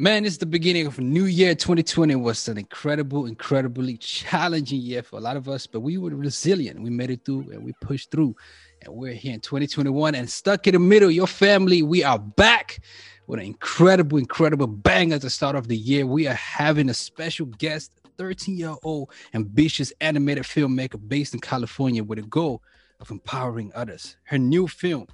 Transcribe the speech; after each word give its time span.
Man, 0.00 0.24
it's 0.24 0.36
the 0.36 0.46
beginning 0.46 0.86
of 0.86 0.96
a 1.00 1.02
new 1.02 1.24
year. 1.24 1.56
2020 1.56 2.14
was 2.14 2.46
an 2.46 2.56
incredible, 2.56 3.26
incredibly 3.26 3.96
challenging 3.96 4.80
year 4.80 5.02
for 5.02 5.16
a 5.16 5.20
lot 5.20 5.36
of 5.36 5.48
us, 5.48 5.66
but 5.66 5.80
we 5.80 5.98
were 5.98 6.10
resilient. 6.10 6.80
We 6.80 6.88
made 6.88 7.10
it 7.10 7.24
through 7.24 7.50
and 7.50 7.64
we 7.64 7.72
pushed 7.80 8.12
through. 8.12 8.36
And 8.82 8.94
we're 8.94 9.14
here 9.14 9.34
in 9.34 9.40
2021 9.40 10.14
and 10.14 10.30
stuck 10.30 10.68
in 10.68 10.74
the 10.74 10.78
middle. 10.78 11.10
Your 11.10 11.26
family, 11.26 11.82
we 11.82 12.04
are 12.04 12.16
back 12.16 12.78
with 13.26 13.40
an 13.40 13.46
incredible, 13.46 14.18
incredible 14.18 14.68
bang 14.68 15.12
at 15.12 15.22
the 15.22 15.30
start 15.30 15.56
of 15.56 15.66
the 15.66 15.76
year. 15.76 16.06
We 16.06 16.28
are 16.28 16.34
having 16.34 16.88
a 16.90 16.94
special 16.94 17.46
guest, 17.46 17.90
13 18.18 18.56
year 18.56 18.76
old 18.84 19.10
ambitious 19.34 19.92
animated 20.00 20.44
filmmaker 20.44 21.08
based 21.08 21.34
in 21.34 21.40
California 21.40 22.04
with 22.04 22.20
a 22.20 22.22
goal 22.22 22.62
of 23.00 23.10
empowering 23.10 23.72
others. 23.74 24.16
Her 24.22 24.38
new 24.38 24.68
film 24.68 25.08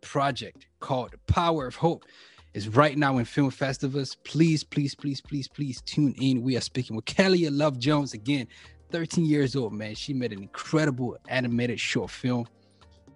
project 0.00 0.66
called 0.80 1.14
Power 1.26 1.66
of 1.66 1.76
Hope 1.76 2.06
is 2.54 2.68
right 2.68 2.96
now 2.96 3.18
in 3.18 3.24
film 3.24 3.50
festivals. 3.50 4.16
Please, 4.24 4.64
please, 4.64 4.94
please, 4.94 5.20
please, 5.20 5.48
please 5.48 5.80
tune 5.82 6.14
in. 6.20 6.42
We 6.42 6.56
are 6.56 6.60
speaking 6.60 6.96
with 6.96 7.04
Kalia 7.04 7.50
Love 7.52 7.78
Jones 7.78 8.14
again, 8.14 8.46
13 8.90 9.24
years 9.24 9.54
old, 9.54 9.72
man. 9.72 9.94
She 9.94 10.12
made 10.12 10.32
an 10.32 10.42
incredible 10.42 11.16
animated 11.28 11.78
short 11.78 12.10
film. 12.10 12.46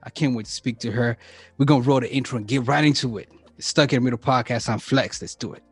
I 0.03 0.11
can't 0.11 0.37
wait 0.37 0.47
to 0.47 0.53
speak 0.53 0.79
to 0.81 0.91
her. 0.93 1.17
We're 1.59 1.65
gonna 1.65 1.83
roll 1.83 2.01
the 2.01 2.13
intro 2.13 2.39
and 2.39 2.47
get 2.47 2.67
right 2.67 2.85
into 2.85 3.19
it. 3.19 3.31
It's 3.57 3.67
Stuck 3.69 3.93
in 3.93 3.97
the 3.97 4.05
Middle 4.05 4.19
podcast 4.19 4.69
on 4.69 4.79
Flex. 4.79 5.21
Let's 5.21 5.35
do 5.35 5.55
it. 5.55 5.63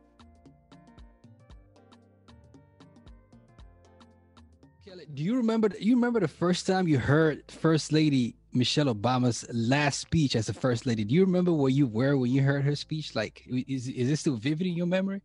Kelly, 4.85 5.07
do 5.13 5.23
you 5.23 5.37
remember? 5.37 5.71
You 5.79 5.95
remember 5.95 6.21
the 6.21 6.29
first 6.29 6.67
time 6.67 6.89
you 6.89 6.99
heard 6.99 7.45
First 7.51 7.93
Lady 7.93 8.37
Michelle 8.53 8.95
Obama's 8.95 9.47
last 9.53 10.01
speech 10.01 10.37
as 10.37 10.49
a 10.49 10.55
first 10.55 10.87
lady. 10.87 11.05
Do 11.05 11.15
you 11.15 11.25
remember 11.25 11.53
where 11.53 11.71
you 11.71 11.87
were 11.87 12.17
when 12.17 12.31
you 12.31 12.43
heard 12.43 12.65
her 12.65 12.77
speech? 12.77 13.15
Like, 13.15 13.43
is 13.49 13.89
is 13.89 14.09
this 14.09 14.21
still 14.21 14.37
vivid 14.37 14.67
in 14.67 14.75
your 14.75 14.87
memory? 14.87 15.23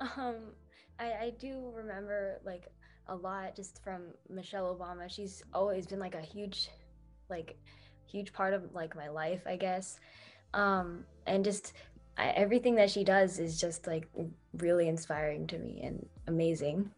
Um, 0.00 0.36
I 0.98 1.12
I 1.12 1.32
do 1.38 1.72
remember 1.74 2.40
like 2.44 2.68
a 3.08 3.16
lot 3.16 3.54
just 3.56 3.82
from 3.82 4.02
Michelle 4.28 4.74
Obama. 4.74 5.10
She's 5.10 5.42
always 5.52 5.86
been 5.86 5.98
like 5.98 6.14
a 6.14 6.20
huge, 6.20 6.70
like, 7.28 7.56
huge 8.06 8.32
part 8.32 8.54
of 8.54 8.74
like 8.74 8.96
my 8.96 9.08
life, 9.08 9.42
I 9.46 9.56
guess. 9.56 9.98
Um, 10.54 11.04
and 11.26 11.44
just 11.44 11.72
I, 12.16 12.28
everything 12.28 12.74
that 12.76 12.90
she 12.90 13.04
does 13.04 13.38
is 13.38 13.60
just 13.60 13.86
like 13.86 14.06
really 14.58 14.88
inspiring 14.88 15.46
to 15.48 15.58
me 15.58 15.80
and 15.82 16.06
amazing. 16.26 16.90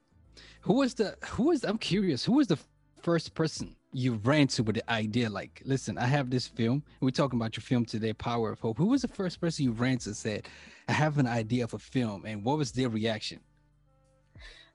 Who 0.61 0.75
was 0.75 0.95
the 0.95 1.17
who 1.25 1.45
was 1.45 1.65
I'm 1.65 1.79
curious, 1.79 2.25
who 2.25 2.33
was 2.33 2.49
the 2.49 2.59
first 3.07 3.35
person 3.35 3.77
you 3.93 4.15
ran 4.25 4.49
to 4.49 4.65
with 4.65 4.75
the 4.75 4.91
idea 4.91 5.31
like 5.31 5.63
listen 5.65 5.97
i 5.97 6.05
have 6.05 6.29
this 6.29 6.49
film. 6.49 6.83
We're 7.01 7.11
talking 7.11 7.39
about 7.39 7.57
your 7.57 7.63
film 7.63 7.85
today 7.85 8.13
power 8.13 8.51
of 8.51 8.59
hope. 8.59 8.79
Who 8.79 8.87
was 8.87 9.03
the 9.03 9.15
first 9.21 9.41
person 9.41 9.65
you 9.67 9.71
ran 9.71 9.99
to 9.99 10.13
said 10.13 10.49
i 10.89 10.93
have 10.93 11.17
an 11.19 11.29
idea 11.29 11.63
of 11.63 11.73
a 11.73 11.79
film 11.79 12.25
and 12.27 12.43
what 12.43 12.59
was 12.59 12.73
their 12.73 12.89
reaction? 12.89 13.39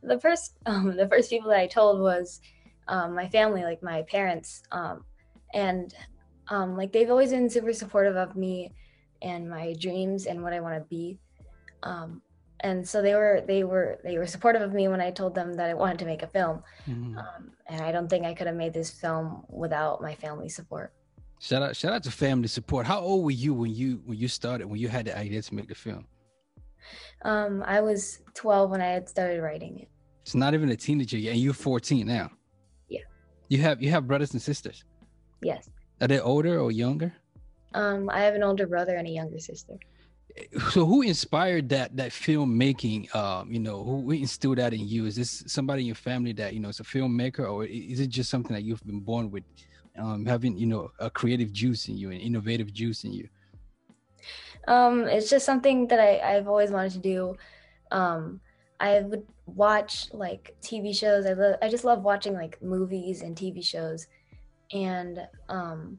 The 0.01 0.17
first 0.17 0.57
um, 0.65 0.95
the 0.95 1.09
first 1.09 1.29
people 1.29 1.49
that 1.49 1.59
i 1.59 1.67
told 1.67 1.99
was 1.99 2.39
um, 2.87 3.13
my 3.13 3.27
family 3.27 3.63
like 3.63 3.83
my 3.83 4.03
parents 4.03 4.63
um, 4.71 5.03
and 5.53 5.93
um, 6.47 6.77
like 6.77 6.93
they've 6.93 7.09
always 7.09 7.31
been 7.31 7.49
super 7.49 7.73
supportive 7.73 8.15
of 8.15 8.37
me 8.37 8.71
and 9.21 9.49
my 9.49 9.73
dreams 9.77 10.25
and 10.25 10.41
what 10.41 10.53
i 10.53 10.61
want 10.61 10.75
to 10.81 10.85
be 10.87 11.19
um, 11.83 12.21
and 12.61 12.87
so 12.87 13.01
they 13.01 13.13
were 13.15 13.43
they 13.45 13.63
were 13.63 13.99
they 14.03 14.17
were 14.17 14.27
supportive 14.27 14.61
of 14.61 14.73
me 14.73 14.87
when 14.87 15.01
I 15.01 15.11
told 15.11 15.35
them 15.35 15.53
that 15.55 15.69
I 15.69 15.73
wanted 15.73 15.99
to 15.99 16.05
make 16.05 16.23
a 16.23 16.27
film, 16.27 16.63
mm-hmm. 16.87 17.17
um, 17.17 17.51
and 17.67 17.81
I 17.81 17.91
don't 17.91 18.07
think 18.07 18.25
I 18.25 18.33
could 18.33 18.47
have 18.47 18.55
made 18.55 18.73
this 18.73 18.89
film 18.89 19.43
without 19.49 20.01
my 20.01 20.15
family 20.15 20.49
support. 20.49 20.93
Shout 21.39 21.63
out 21.63 21.75
shout 21.75 21.93
out 21.93 22.03
to 22.03 22.11
family 22.11 22.47
support. 22.47 22.85
How 22.85 22.99
old 22.99 23.25
were 23.25 23.31
you 23.31 23.53
when 23.53 23.73
you 23.73 24.01
when 24.05 24.17
you 24.17 24.27
started 24.27 24.67
when 24.67 24.79
you 24.79 24.87
had 24.87 25.05
the 25.05 25.17
idea 25.17 25.41
to 25.41 25.55
make 25.55 25.67
the 25.67 25.75
film? 25.75 26.05
Um, 27.23 27.63
I 27.65 27.81
was 27.81 28.21
12 28.33 28.71
when 28.71 28.81
I 28.81 28.87
had 28.87 29.07
started 29.07 29.41
writing 29.41 29.79
it. 29.79 29.87
It's 30.21 30.35
not 30.35 30.53
even 30.53 30.69
a 30.69 30.75
teenager 30.75 31.17
yet, 31.17 31.33
and 31.33 31.41
you're 31.41 31.53
14 31.53 32.07
now. 32.07 32.31
Yeah. 32.89 33.01
You 33.49 33.59
have 33.59 33.81
you 33.81 33.89
have 33.89 34.07
brothers 34.07 34.33
and 34.33 34.41
sisters. 34.41 34.83
Yes. 35.41 35.69
Are 35.99 36.07
they 36.07 36.19
older 36.19 36.59
or 36.59 36.71
younger? 36.71 37.13
Um, 37.73 38.09
I 38.09 38.21
have 38.21 38.35
an 38.35 38.43
older 38.43 38.67
brother 38.67 38.95
and 38.97 39.07
a 39.07 39.11
younger 39.11 39.39
sister 39.39 39.77
so 40.71 40.85
who 40.85 41.01
inspired 41.01 41.69
that 41.69 41.95
that 41.97 42.11
filmmaking 42.11 43.13
um 43.15 43.51
you 43.51 43.59
know 43.59 43.83
who 43.83 44.11
instilled 44.11 44.57
that 44.57 44.73
in 44.73 44.87
you? 44.87 45.05
Is 45.05 45.15
this 45.15 45.43
somebody 45.47 45.81
in 45.81 45.87
your 45.87 45.95
family 45.95 46.33
that 46.33 46.53
you 46.53 46.59
know 46.59 46.69
is 46.69 46.79
a 46.79 46.83
filmmaker 46.83 47.49
or 47.51 47.65
is 47.65 47.99
it 47.99 48.07
just 48.07 48.29
something 48.29 48.53
that 48.53 48.63
you've 48.63 48.83
been 48.85 48.99
born 48.99 49.31
with 49.31 49.43
um 49.97 50.25
having 50.25 50.57
you 50.57 50.67
know 50.67 50.91
a 50.99 51.09
creative 51.09 51.51
juice 51.51 51.87
in 51.87 51.97
you 51.97 52.11
an 52.11 52.17
innovative 52.17 52.73
juice 52.73 53.03
in 53.03 53.13
you? 53.13 53.27
Um 54.67 55.07
it's 55.07 55.29
just 55.29 55.45
something 55.45 55.87
that 55.87 55.99
i 55.99 56.35
i've 56.35 56.47
always 56.47 56.71
wanted 56.71 56.93
to 56.93 56.99
do. 56.99 57.35
Um 57.91 58.39
i 58.79 58.99
would 59.01 59.25
watch 59.45 60.07
like 60.13 60.55
tv 60.61 60.95
shows. 60.95 61.25
I 61.25 61.33
love 61.33 61.55
i 61.61 61.69
just 61.69 61.83
love 61.83 62.03
watching 62.03 62.33
like 62.33 62.61
movies 62.61 63.21
and 63.21 63.35
tv 63.35 63.63
shows. 63.63 64.07
And 64.73 65.27
um 65.49 65.97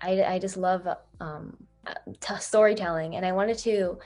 i 0.00 0.22
i 0.24 0.38
just 0.38 0.56
love 0.56 0.86
um 1.20 1.56
t- 2.20 2.34
storytelling, 2.38 3.16
and 3.16 3.24
I 3.26 3.32
wanted 3.32 3.58
to 3.58 3.98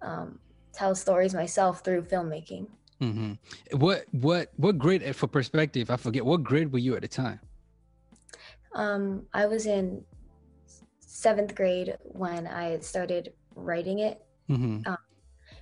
um, 0.00 0.38
tell 0.72 0.94
stories 0.94 1.34
myself 1.34 1.84
through 1.84 2.02
filmmaking. 2.02 2.66
Mm-hmm. 3.00 3.78
What 3.78 4.04
what 4.12 4.52
what 4.56 4.78
grade 4.78 5.14
for 5.16 5.26
perspective? 5.26 5.90
I 5.90 5.96
forget 5.96 6.24
what 6.24 6.44
grade 6.44 6.72
were 6.72 6.78
you 6.78 6.94
at 6.94 7.02
the 7.02 7.08
time. 7.08 7.40
Um, 8.74 9.26
I 9.34 9.46
was 9.46 9.66
in 9.66 10.04
seventh 11.00 11.54
grade 11.54 11.96
when 12.02 12.46
I 12.46 12.78
started 12.78 13.32
writing 13.54 13.98
it, 13.98 14.22
mm-hmm. 14.48 14.86
um, 14.86 14.98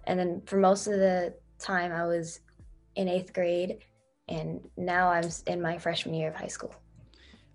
and 0.04 0.18
then 0.18 0.42
for 0.46 0.58
most 0.58 0.86
of 0.86 0.94
the 0.94 1.34
time 1.58 1.92
I 1.92 2.06
was 2.06 2.40
in 2.94 3.08
eighth 3.08 3.32
grade, 3.32 3.78
and 4.28 4.60
now 4.76 5.08
I'm 5.08 5.28
in 5.46 5.62
my 5.62 5.78
freshman 5.78 6.14
year 6.14 6.28
of 6.28 6.34
high 6.34 6.46
school. 6.46 6.74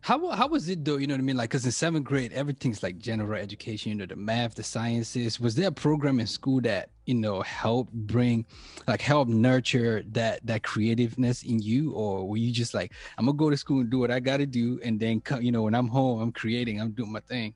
How 0.05 0.29
how 0.29 0.47
was 0.47 0.69
it 0.69 0.85
though? 0.85 0.97
You 0.97 1.07
know 1.07 1.15
what 1.15 1.21
I 1.21 1.23
mean? 1.23 1.35
Like, 1.35 1.49
cause 1.49 1.65
in 1.65 1.71
seventh 1.71 2.05
grade, 2.05 2.31
everything's 2.31 2.83
like 2.83 2.99
general 2.99 3.41
education. 3.41 3.89
You 3.89 3.97
know, 3.97 4.05
the 4.05 4.15
math, 4.15 4.53
the 4.53 4.61
sciences. 4.61 5.39
Was 5.39 5.55
there 5.55 5.69
a 5.69 5.71
program 5.71 6.19
in 6.19 6.27
school 6.27 6.61
that 6.61 6.89
you 7.07 7.15
know 7.15 7.41
helped 7.41 7.91
bring, 7.91 8.45
like, 8.87 9.01
help 9.01 9.27
nurture 9.27 10.03
that 10.11 10.45
that 10.45 10.61
creativeness 10.61 11.41
in 11.41 11.59
you, 11.59 11.93
or 11.93 12.29
were 12.29 12.37
you 12.37 12.51
just 12.51 12.75
like, 12.75 12.93
I'm 13.17 13.25
gonna 13.25 13.35
go 13.35 13.49
to 13.49 13.57
school 13.57 13.79
and 13.79 13.89
do 13.89 13.97
what 13.97 14.11
I 14.11 14.19
got 14.19 14.37
to 14.37 14.45
do, 14.45 14.79
and 14.83 14.99
then 14.99 15.21
come, 15.21 15.41
you 15.41 15.51
know, 15.51 15.63
when 15.63 15.73
I'm 15.73 15.87
home, 15.87 16.21
I'm 16.21 16.31
creating, 16.31 16.79
I'm 16.79 16.91
doing 16.91 17.11
my 17.11 17.21
thing. 17.21 17.55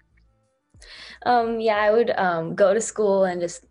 Um, 1.27 1.59
yeah, 1.59 1.77
I 1.77 1.91
would 1.91 2.09
um, 2.17 2.55
go 2.55 2.73
to 2.73 2.81
school 2.81 3.25
and 3.25 3.39
just 3.39 3.67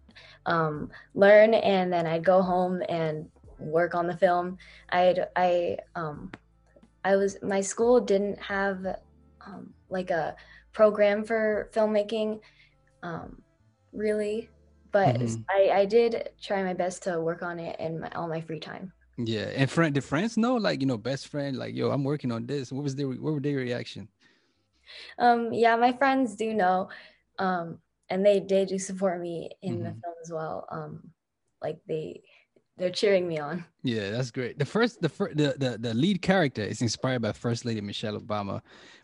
um, 0.47 0.89
learn, 1.15 1.53
and 1.53 1.93
then 1.93 2.07
I'd 2.07 2.25
go 2.25 2.43
home 2.43 2.81
and 2.89 3.29
work 3.59 3.97
on 3.97 4.07
the 4.07 4.17
film. 4.17 4.57
I'd 4.91 5.27
I 5.35 5.79
um 5.97 6.31
I 7.05 7.17
was 7.17 7.37
my 7.43 7.61
school 7.61 8.01
didn't 8.01 8.39
have 8.41 8.85
um, 9.47 9.73
like 9.89 10.11
a 10.11 10.37
program 10.73 11.25
for 11.25 11.71
filmmaking, 11.73 12.41
um, 13.03 13.41
really, 13.93 14.49
but 14.93 15.17
mm-hmm. 15.17 15.43
I, 15.51 15.81
I 15.81 15.85
did 15.85 16.31
try 16.43 16.63
my 16.63 16.75
best 16.75 17.03
to 17.05 17.21
work 17.21 17.43
on 17.43 17.59
it 17.59 17.79
in 17.81 18.01
my, 18.01 18.11
all 18.11 18.29
my 18.29 18.41
free 18.41 18.61
time. 18.61 18.93
Yeah, 19.17 19.51
and 19.55 19.71
friend, 19.71 19.95
did 19.95 20.05
friends 20.05 20.37
know? 20.37 20.55
Like 20.57 20.81
you 20.81 20.87
know, 20.87 20.97
best 20.97 21.29
friend, 21.29 21.57
like 21.57 21.75
yo, 21.75 21.91
I'm 21.91 22.05
working 22.05 22.31
on 22.31 22.47
this. 22.47 22.71
What 22.71 22.85
was 22.85 22.95
their 22.95 23.09
what 23.09 23.35
were 23.35 23.41
their 23.41 23.57
reaction? 23.57 24.09
Um, 25.19 25.53
yeah, 25.53 25.77
my 25.77 25.93
friends 25.93 26.37
do 26.37 26.55
know, 26.55 26.89
um, 27.39 27.79
and 28.11 28.25
they 28.25 28.41
they 28.41 28.65
do 28.65 28.79
support 28.79 29.21
me 29.21 29.51
in 29.63 29.75
mm-hmm. 29.75 29.85
the 29.85 29.91
film 29.91 30.15
as 30.23 30.31
well. 30.33 30.67
Um, 30.71 31.11
like 31.61 31.79
they 31.89 32.23
they're 32.79 32.91
cheering 32.91 33.27
me 33.27 33.39
on. 33.39 33.65
Yeah, 33.83 34.11
that's 34.11 34.31
great. 34.31 34.59
The 34.59 34.65
first, 34.65 35.03
the 35.03 35.09
first, 35.09 35.37
the, 35.37 35.55
the 35.59 35.79
the 35.79 35.95
lead 35.95 36.23
character 36.23 36.63
is 36.63 36.81
inspired 36.81 37.23
by 37.23 37.33
First 37.33 37.65
Lady 37.65 37.81
Michelle 37.81 38.19
Obama. 38.19 38.61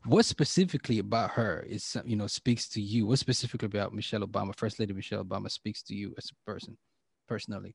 What 0.07 0.25
specifically 0.25 1.01
about 1.01 1.31
her 1.33 1.65
is 1.69 1.97
you 2.05 2.17
know 2.17 2.27
speaks 2.27 2.69
to 2.71 2.81
you? 2.81 3.07
What 3.07 3.19
specifically 3.19 3.67
about 3.67 3.93
Michelle 3.93 4.21
Obama, 4.21 4.57
First 4.57 4.79
Lady 4.79 4.93
Michelle 4.93 5.25
Obama, 5.25 5.51
speaks 5.51 5.83
to 5.85 5.95
you 5.95 6.15
as 6.17 6.31
a 6.31 6.51
person, 6.51 6.77
personally? 7.29 7.75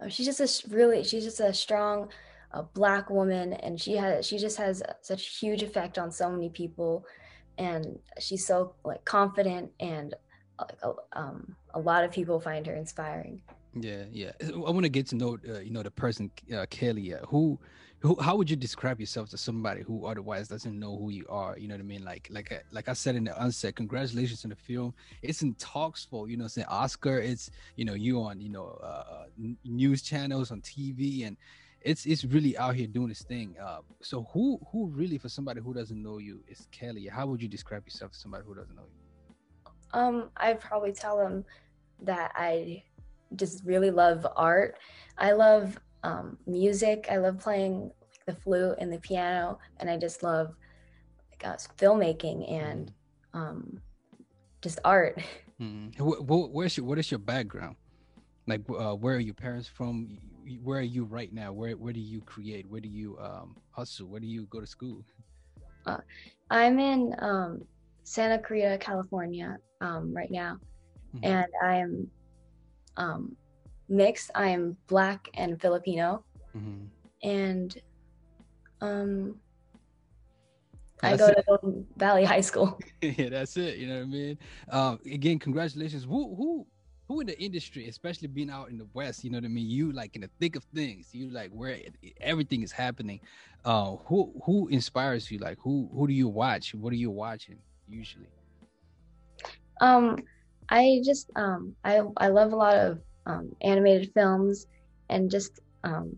Oh, 0.00 0.08
she's 0.08 0.26
just 0.26 0.40
a 0.40 0.68
really, 0.74 1.04
she's 1.04 1.24
just 1.24 1.40
a 1.40 1.52
strong, 1.52 2.08
a 2.52 2.62
black 2.62 3.10
woman, 3.10 3.52
and 3.54 3.80
she 3.80 3.96
has, 3.96 4.26
she 4.26 4.38
just 4.38 4.56
has 4.56 4.82
such 5.02 5.38
huge 5.38 5.62
effect 5.62 5.98
on 5.98 6.10
so 6.10 6.30
many 6.30 6.48
people, 6.48 7.04
and 7.58 7.98
she's 8.20 8.46
so 8.46 8.74
like 8.84 9.04
confident, 9.04 9.70
and 9.80 10.14
like 10.60 10.78
um, 11.12 11.56
a 11.74 11.80
lot 11.80 12.04
of 12.04 12.12
people 12.12 12.40
find 12.40 12.66
her 12.66 12.74
inspiring. 12.74 13.42
Yeah, 13.80 14.04
yeah. 14.12 14.32
I 14.42 14.70
want 14.70 14.84
to 14.84 14.88
get 14.88 15.06
to 15.08 15.16
know, 15.16 15.38
uh, 15.48 15.58
you 15.58 15.70
know, 15.70 15.82
the 15.82 15.90
person 15.90 16.30
uh, 16.54 16.66
Kelly. 16.70 17.14
Uh, 17.14 17.26
who, 17.26 17.58
who, 18.00 18.20
how 18.20 18.36
would 18.36 18.48
you 18.48 18.56
describe 18.56 19.00
yourself 19.00 19.30
to 19.30 19.38
somebody 19.38 19.82
who 19.82 20.06
otherwise 20.06 20.48
doesn't 20.48 20.78
know 20.78 20.96
who 20.96 21.10
you 21.10 21.26
are? 21.28 21.58
You 21.58 21.68
know 21.68 21.74
what 21.74 21.80
I 21.80 21.84
mean? 21.84 22.04
Like, 22.04 22.28
like, 22.30 22.52
uh, 22.52 22.58
like 22.70 22.88
I 22.88 22.92
said 22.92 23.16
in 23.16 23.24
the 23.24 23.40
onset, 23.40 23.74
congratulations 23.74 24.44
on 24.44 24.50
the 24.50 24.56
film. 24.56 24.94
It's 25.22 25.42
in 25.42 25.54
talks 25.54 26.04
for, 26.04 26.28
you 26.28 26.36
know, 26.36 26.46
say 26.46 26.64
Oscar. 26.68 27.18
It's, 27.18 27.50
you 27.76 27.84
know, 27.84 27.94
you 27.94 28.20
on, 28.22 28.40
you 28.40 28.50
know, 28.50 28.78
uh, 28.82 28.86
uh 28.86 29.24
news 29.64 30.02
channels 30.02 30.50
on 30.50 30.60
TV, 30.60 31.26
and 31.26 31.36
it's 31.80 32.06
it's 32.06 32.24
really 32.24 32.56
out 32.56 32.74
here 32.76 32.86
doing 32.86 33.08
this 33.08 33.22
thing. 33.22 33.56
Uh, 33.60 33.80
so 34.02 34.28
who, 34.32 34.60
who 34.70 34.86
really, 34.88 35.18
for 35.18 35.28
somebody 35.28 35.60
who 35.60 35.74
doesn't 35.74 36.00
know 36.00 36.18
you, 36.18 36.44
is 36.46 36.68
Kelly? 36.70 37.06
How 37.06 37.26
would 37.26 37.42
you 37.42 37.48
describe 37.48 37.84
yourself 37.86 38.12
to 38.12 38.18
somebody 38.18 38.44
who 38.46 38.54
doesn't 38.54 38.74
know 38.76 38.82
you? 38.82 39.70
Um, 39.98 40.30
I'd 40.36 40.60
probably 40.60 40.92
tell 40.92 41.16
them 41.16 41.44
that 42.02 42.32
I 42.34 42.82
just 43.36 43.64
really 43.64 43.90
love 43.90 44.26
art. 44.36 44.76
I 45.18 45.32
love 45.32 45.78
um, 46.02 46.38
music. 46.46 47.06
I 47.10 47.16
love 47.16 47.38
playing 47.38 47.90
the 48.26 48.34
flute 48.34 48.76
and 48.78 48.92
the 48.92 48.98
piano, 49.00 49.58
and 49.78 49.90
I 49.90 49.96
just 49.96 50.22
love 50.22 50.54
like, 51.30 51.46
uh, 51.46 51.56
filmmaking 51.78 52.50
and 52.50 52.92
um, 53.32 53.80
just 54.62 54.78
art. 54.84 55.20
Mm. 55.60 55.94
Where's 56.00 56.76
your, 56.76 56.84
what 56.84 56.98
is 56.98 57.12
your 57.12 57.20
background? 57.20 57.76
Like, 58.48 58.62
uh, 58.68 58.94
where 58.94 59.14
are 59.14 59.20
your 59.20 59.34
parents 59.34 59.68
from? 59.68 60.18
Where 60.64 60.80
are 60.80 60.82
you 60.82 61.04
right 61.04 61.32
now? 61.32 61.52
Where 61.52 61.76
where 61.76 61.92
do 61.92 62.00
you 62.00 62.20
create? 62.22 62.68
Where 62.68 62.80
do 62.80 62.88
you 62.88 63.16
um, 63.20 63.56
hustle? 63.70 64.08
Where 64.08 64.18
do 64.18 64.26
you 64.26 64.46
go 64.46 64.60
to 64.60 64.66
school? 64.66 65.04
Uh, 65.86 65.98
I'm 66.50 66.80
in 66.80 67.14
um, 67.20 67.62
Santa 68.02 68.38
Clarita, 68.38 68.78
California, 68.78 69.58
um, 69.80 70.12
right 70.12 70.30
now, 70.30 70.58
mm-hmm. 71.14 71.24
and 71.24 71.46
I 71.62 71.76
am 71.76 72.10
um, 72.96 73.36
mixed. 73.88 74.30
I 74.34 74.48
am 74.48 74.76
black 74.86 75.28
and 75.34 75.60
Filipino, 75.60 76.24
mm-hmm. 76.56 76.84
and 77.22 77.76
um, 78.80 79.36
I 81.02 81.16
go 81.16 81.28
it. 81.28 81.34
to 81.34 81.44
Golden 81.46 81.86
Valley 81.96 82.24
High 82.24 82.40
School. 82.40 82.78
yeah, 83.00 83.28
that's 83.28 83.56
it. 83.56 83.78
You 83.78 83.88
know 83.88 83.96
what 83.96 84.02
I 84.02 84.06
mean? 84.06 84.38
Um, 84.70 85.00
again, 85.06 85.38
congratulations. 85.38 86.04
Who 86.04 86.34
who 86.34 86.66
who 87.08 87.20
in 87.20 87.26
the 87.26 87.40
industry, 87.40 87.88
especially 87.88 88.28
being 88.28 88.50
out 88.50 88.70
in 88.70 88.78
the 88.78 88.86
West, 88.94 89.24
you 89.24 89.30
know 89.30 89.38
what 89.38 89.44
I 89.44 89.48
mean? 89.48 89.68
You 89.68 89.92
like 89.92 90.14
in 90.16 90.22
the 90.22 90.30
thick 90.40 90.56
of 90.56 90.64
things. 90.74 91.08
You 91.12 91.30
like 91.30 91.50
where 91.50 91.78
everything 92.20 92.62
is 92.62 92.72
happening. 92.72 93.20
Uh, 93.64 93.96
who 94.06 94.32
who 94.44 94.68
inspires 94.68 95.30
you? 95.30 95.38
Like 95.38 95.58
who 95.60 95.90
who 95.94 96.06
do 96.06 96.12
you 96.12 96.28
watch? 96.28 96.74
What 96.74 96.92
are 96.92 96.96
you 96.96 97.10
watching 97.10 97.58
usually? 97.88 98.28
Um, 99.80 100.18
I 100.68 101.00
just 101.04 101.30
um 101.36 101.74
I 101.84 102.02
I 102.16 102.28
love 102.28 102.52
a 102.52 102.56
lot 102.56 102.76
of 102.76 103.00
um, 103.26 103.54
animated 103.62 104.12
films 104.12 104.66
and 105.08 105.30
just 105.30 105.60
um, 105.82 106.16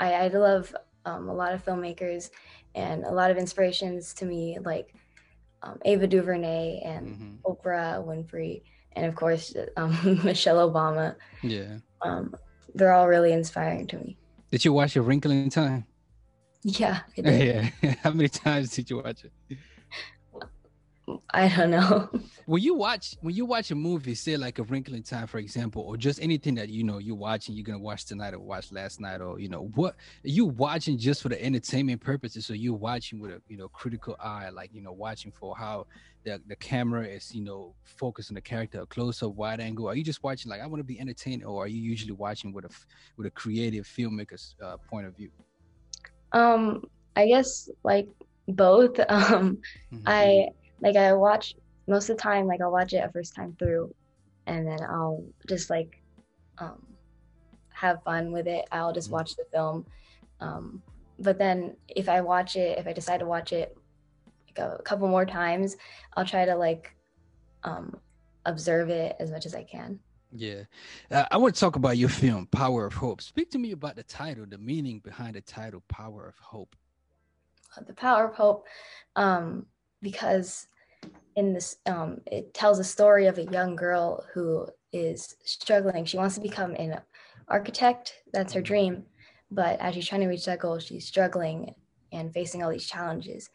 I 0.00 0.12
I 0.12 0.28
love 0.28 0.74
um, 1.04 1.28
a 1.28 1.34
lot 1.34 1.52
of 1.52 1.64
filmmakers 1.64 2.30
and 2.74 3.04
a 3.04 3.10
lot 3.10 3.30
of 3.30 3.36
inspirations 3.36 4.14
to 4.14 4.24
me 4.24 4.58
like 4.64 4.94
um, 5.62 5.78
Ava 5.84 6.06
DuVernay 6.06 6.80
and 6.84 7.06
mm-hmm. 7.08 7.34
Oprah 7.44 8.04
Winfrey 8.04 8.62
and 8.92 9.06
of 9.06 9.14
course 9.14 9.54
um, 9.76 10.20
Michelle 10.24 10.70
Obama. 10.70 11.16
Yeah. 11.42 11.78
Um, 12.02 12.34
they're 12.74 12.92
all 12.92 13.08
really 13.08 13.32
inspiring 13.32 13.86
to 13.88 13.96
me. 13.98 14.16
Did 14.50 14.64
you 14.64 14.72
watch 14.72 14.96
A 14.96 15.02
Wrinkle 15.02 15.30
in 15.30 15.50
Time? 15.50 15.86
Yeah. 16.62 17.00
Yeah. 17.16 17.70
How 18.02 18.10
many 18.10 18.28
times 18.28 18.70
did 18.70 18.90
you 18.90 18.98
watch 18.98 19.24
it? 19.24 19.58
I 21.30 21.48
don't 21.48 21.70
know. 21.70 22.10
When 22.48 22.62
you 22.62 22.72
watch 22.72 23.14
when 23.20 23.34
you 23.34 23.44
watch 23.44 23.70
a 23.72 23.74
movie, 23.74 24.14
say 24.14 24.38
like 24.38 24.58
a 24.58 24.62
Wrinkle 24.62 24.94
in 24.94 25.02
Time, 25.02 25.26
for 25.26 25.36
example, 25.36 25.82
or 25.82 25.98
just 25.98 26.18
anything 26.22 26.54
that 26.54 26.70
you 26.70 26.82
know 26.82 26.96
you're 26.96 27.14
watching, 27.14 27.54
you're 27.54 27.62
gonna 27.62 27.78
watch 27.78 28.06
tonight 28.06 28.32
or 28.32 28.38
watch 28.38 28.72
last 28.72 29.02
night, 29.02 29.20
or 29.20 29.38
you 29.38 29.50
know 29.50 29.70
what 29.74 29.96
you 30.22 30.46
watching 30.46 30.96
just 30.96 31.20
for 31.20 31.28
the 31.28 31.44
entertainment 31.44 32.00
purposes, 32.00 32.46
so 32.46 32.54
you're 32.54 32.72
watching 32.72 33.20
with 33.20 33.32
a 33.32 33.42
you 33.48 33.58
know 33.58 33.68
critical 33.68 34.16
eye, 34.18 34.48
like 34.48 34.70
you 34.72 34.80
know 34.80 34.92
watching 34.92 35.30
for 35.30 35.54
how 35.54 35.86
the 36.24 36.40
the 36.48 36.56
camera 36.56 37.04
is 37.04 37.34
you 37.34 37.42
know 37.42 37.74
focused 37.84 38.30
on 38.30 38.34
the 38.34 38.40
character, 38.40 38.86
close 38.86 39.22
up, 39.22 39.34
wide 39.34 39.60
angle. 39.60 39.86
Are 39.86 39.94
you 39.94 40.02
just 40.02 40.22
watching 40.22 40.50
like 40.50 40.62
I 40.62 40.66
want 40.66 40.80
to 40.80 40.84
be 40.84 40.98
entertained, 40.98 41.44
or 41.44 41.64
are 41.64 41.68
you 41.68 41.82
usually 41.82 42.12
watching 42.12 42.54
with 42.54 42.64
a 42.64 42.70
with 43.18 43.26
a 43.26 43.30
creative 43.30 43.84
filmmaker's 43.84 44.54
uh, 44.64 44.78
point 44.78 45.06
of 45.06 45.14
view? 45.14 45.28
Um, 46.32 46.84
I 47.14 47.26
guess 47.26 47.68
like 47.84 48.08
both. 48.48 48.98
Um, 49.10 49.58
mm-hmm. 49.92 50.02
I 50.06 50.48
like 50.80 50.96
I 50.96 51.12
watch 51.12 51.54
most 51.88 52.08
of 52.08 52.16
the 52.16 52.22
time 52.22 52.46
like 52.46 52.60
I'll 52.60 52.70
watch 52.70 52.92
it 52.92 53.04
a 53.04 53.10
first 53.10 53.34
time 53.34 53.56
through 53.58 53.94
and 54.46 54.66
then 54.66 54.80
I'll 54.82 55.24
just 55.48 55.70
like 55.70 56.00
um 56.58 56.84
have 57.72 58.02
fun 58.02 58.32
with 58.32 58.46
it. 58.46 58.66
I'll 58.72 58.92
just 58.92 59.08
mm-hmm. 59.08 59.14
watch 59.14 59.36
the 59.36 59.44
film. 59.52 59.86
Um 60.40 60.82
but 61.18 61.38
then 61.38 61.76
if 61.88 62.08
I 62.08 62.20
watch 62.20 62.56
it, 62.56 62.78
if 62.78 62.86
I 62.86 62.92
decide 62.92 63.20
to 63.20 63.26
watch 63.26 63.52
it 63.52 63.76
like 64.46 64.58
a 64.58 64.82
couple 64.82 65.08
more 65.08 65.26
times, 65.26 65.76
I'll 66.16 66.24
try 66.24 66.44
to 66.44 66.54
like 66.54 66.94
um 67.64 67.96
observe 68.44 68.90
it 68.90 69.16
as 69.18 69.30
much 69.30 69.46
as 69.46 69.54
I 69.54 69.64
can. 69.64 69.98
Yeah. 70.32 70.64
Uh, 71.10 71.24
I 71.30 71.36
want 71.38 71.54
to 71.54 71.60
talk 71.60 71.76
about 71.76 71.96
your 71.96 72.08
film, 72.08 72.46
Power 72.46 72.86
of 72.86 72.94
Hope. 72.94 73.22
Speak 73.22 73.50
to 73.52 73.58
me 73.58 73.72
about 73.72 73.96
the 73.96 74.02
title, 74.02 74.44
the 74.46 74.58
meaning 74.58 75.00
behind 75.00 75.36
the 75.36 75.40
title, 75.40 75.82
Power 75.88 76.26
of 76.28 76.38
Hope. 76.38 76.76
The 77.86 77.94
Power 77.94 78.26
of 78.28 78.34
Hope. 78.34 78.66
Um, 79.16 79.66
because 80.02 80.68
in 81.38 81.52
this 81.52 81.76
um, 81.86 82.20
it 82.26 82.52
tells 82.52 82.80
a 82.80 82.84
story 82.84 83.26
of 83.26 83.38
a 83.38 83.44
young 83.44 83.76
girl 83.76 84.26
who 84.34 84.66
is 84.92 85.36
struggling. 85.44 86.04
She 86.04 86.16
wants 86.16 86.34
to 86.34 86.40
become 86.40 86.74
an 86.74 87.00
architect. 87.46 88.12
That's 88.32 88.52
her 88.54 88.60
dream. 88.60 89.04
But 89.48 89.78
as 89.78 89.94
she's 89.94 90.08
trying 90.08 90.22
to 90.22 90.26
reach 90.26 90.46
that 90.46 90.58
goal 90.58 90.80
she's 90.80 91.06
struggling 91.06 91.74
and 92.10 92.34
facing 92.34 92.62
all 92.62 92.70
these 92.70 92.88
challenges. 92.88 93.50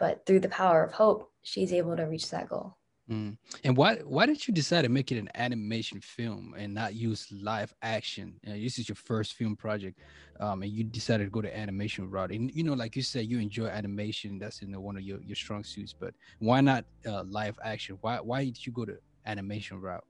But 0.00 0.26
through 0.26 0.40
the 0.40 0.48
power 0.48 0.82
of 0.82 0.92
hope 0.92 1.30
she's 1.42 1.72
able 1.72 1.96
to 1.96 2.06
reach 2.06 2.28
that 2.30 2.48
goal 2.48 2.76
Mm. 3.10 3.38
And 3.64 3.76
why 3.76 3.96
why 4.04 4.26
did 4.26 4.46
you 4.46 4.52
decide 4.52 4.82
to 4.82 4.90
make 4.90 5.10
it 5.10 5.18
an 5.18 5.30
animation 5.34 6.00
film 6.00 6.54
and 6.58 6.74
not 6.74 6.94
use 6.94 7.26
live 7.32 7.74
action? 7.80 8.34
You 8.42 8.52
know, 8.52 8.60
this 8.60 8.78
is 8.78 8.88
your 8.88 8.96
first 8.96 9.32
film 9.34 9.56
project, 9.56 9.98
um, 10.40 10.62
and 10.62 10.70
you 10.70 10.84
decided 10.84 11.24
to 11.24 11.30
go 11.30 11.40
the 11.40 11.56
animation 11.56 12.10
route. 12.10 12.32
And 12.32 12.50
you 12.54 12.64
know, 12.64 12.74
like 12.74 12.96
you 12.96 13.02
said, 13.02 13.24
you 13.24 13.38
enjoy 13.38 13.66
animation. 13.68 14.38
That's 14.38 14.60
in 14.60 14.78
one 14.80 14.96
of 14.96 15.02
your, 15.02 15.20
your 15.22 15.36
strong 15.36 15.64
suits. 15.64 15.94
But 15.98 16.12
why 16.38 16.60
not 16.60 16.84
uh, 17.06 17.22
live 17.22 17.58
action? 17.64 17.96
Why 18.02 18.20
why 18.20 18.44
did 18.44 18.66
you 18.66 18.72
go 18.72 18.84
the 18.84 18.98
animation 19.24 19.80
route? 19.80 20.04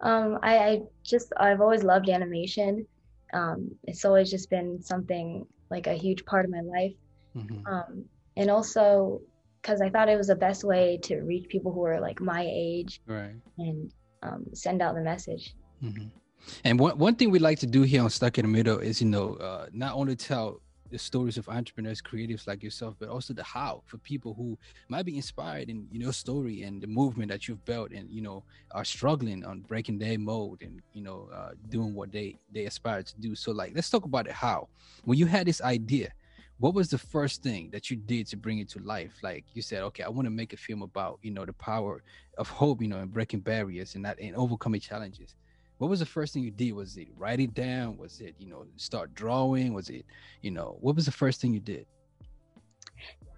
Um, 0.00 0.40
I, 0.42 0.58
I 0.58 0.82
just 1.04 1.32
I've 1.36 1.60
always 1.60 1.84
loved 1.84 2.08
animation. 2.08 2.84
Um, 3.32 3.70
it's 3.84 4.04
always 4.04 4.30
just 4.30 4.50
been 4.50 4.82
something 4.82 5.46
like 5.70 5.86
a 5.86 5.94
huge 5.94 6.24
part 6.24 6.44
of 6.44 6.50
my 6.50 6.60
life. 6.60 6.92
Mm-hmm. 7.36 7.66
Um, 7.72 8.04
and 8.36 8.50
also 8.50 9.20
because 9.62 9.80
I 9.80 9.88
thought 9.88 10.08
it 10.08 10.16
was 10.16 10.26
the 10.26 10.34
best 10.34 10.64
way 10.64 10.98
to 11.04 11.20
reach 11.20 11.48
people 11.48 11.72
who 11.72 11.84
are 11.84 12.00
like 12.00 12.20
my 12.20 12.44
age, 12.48 13.00
right? 13.06 13.34
And 13.58 13.92
um, 14.22 14.46
send 14.52 14.82
out 14.82 14.94
the 14.94 15.00
message. 15.00 15.54
Mm-hmm. 15.82 16.08
And 16.64 16.78
one 16.78 16.98
one 16.98 17.14
thing 17.14 17.30
we 17.30 17.38
like 17.38 17.60
to 17.60 17.66
do 17.66 17.82
here 17.82 18.02
on 18.02 18.10
Stuck 18.10 18.38
in 18.38 18.44
the 18.44 18.50
Middle 18.50 18.78
is, 18.78 19.00
you 19.00 19.08
know, 19.08 19.34
uh, 19.36 19.66
not 19.72 19.94
only 19.94 20.16
tell 20.16 20.60
the 20.90 20.98
stories 20.98 21.38
of 21.38 21.48
entrepreneurs, 21.48 22.02
creatives 22.02 22.46
like 22.46 22.62
yourself, 22.62 22.94
but 22.98 23.08
also 23.08 23.32
the 23.32 23.42
how 23.42 23.82
for 23.86 23.96
people 23.98 24.34
who 24.34 24.58
might 24.88 25.06
be 25.06 25.16
inspired 25.16 25.70
in 25.70 25.88
your 25.90 26.12
story 26.12 26.62
and 26.62 26.82
the 26.82 26.86
movement 26.86 27.30
that 27.30 27.48
you've 27.48 27.64
built, 27.64 27.92
and 27.92 28.10
you 28.10 28.22
know 28.22 28.42
are 28.72 28.84
struggling 28.84 29.44
on 29.44 29.60
breaking 29.60 29.98
their 29.98 30.18
mold 30.18 30.58
and 30.62 30.82
you 30.92 31.02
know 31.02 31.28
uh, 31.32 31.52
doing 31.68 31.94
what 31.94 32.10
they 32.10 32.36
they 32.52 32.64
aspire 32.64 33.02
to 33.02 33.14
do. 33.20 33.34
So, 33.36 33.52
like, 33.52 33.72
let's 33.74 33.88
talk 33.88 34.04
about 34.04 34.26
it. 34.26 34.32
How 34.32 34.68
when 35.04 35.18
you 35.18 35.26
had 35.26 35.46
this 35.46 35.60
idea, 35.62 36.10
what 36.62 36.74
was 36.74 36.90
the 36.90 36.98
first 36.98 37.42
thing 37.42 37.70
that 37.72 37.90
you 37.90 37.96
did 37.96 38.28
to 38.28 38.36
bring 38.36 38.60
it 38.60 38.68
to 38.68 38.78
life? 38.84 39.14
Like 39.20 39.44
you 39.52 39.62
said 39.62 39.82
okay 39.82 40.04
i 40.04 40.08
want 40.08 40.26
to 40.26 40.30
make 40.30 40.52
a 40.52 40.56
film 40.56 40.82
about 40.82 41.18
you 41.20 41.32
know 41.32 41.44
the 41.44 41.52
power 41.52 42.04
of 42.38 42.48
hope 42.48 42.80
you 42.80 42.86
know 42.86 42.98
and 42.98 43.12
breaking 43.12 43.40
barriers 43.40 43.96
and 43.96 44.04
that 44.04 44.20
and 44.20 44.36
overcoming 44.36 44.80
challenges. 44.80 45.34
What 45.78 45.90
was 45.90 45.98
the 45.98 46.06
first 46.06 46.32
thing 46.32 46.44
you 46.44 46.52
did? 46.52 46.70
Was 46.74 46.96
it 46.96 47.08
write 47.16 47.40
it 47.40 47.52
down? 47.52 47.96
Was 47.96 48.20
it 48.20 48.36
you 48.38 48.46
know 48.46 48.64
start 48.76 49.12
drawing? 49.12 49.74
Was 49.74 49.90
it 49.90 50.06
you 50.40 50.52
know 50.52 50.76
what 50.80 50.94
was 50.94 51.04
the 51.04 51.10
first 51.10 51.40
thing 51.40 51.52
you 51.52 51.58
did? 51.58 51.84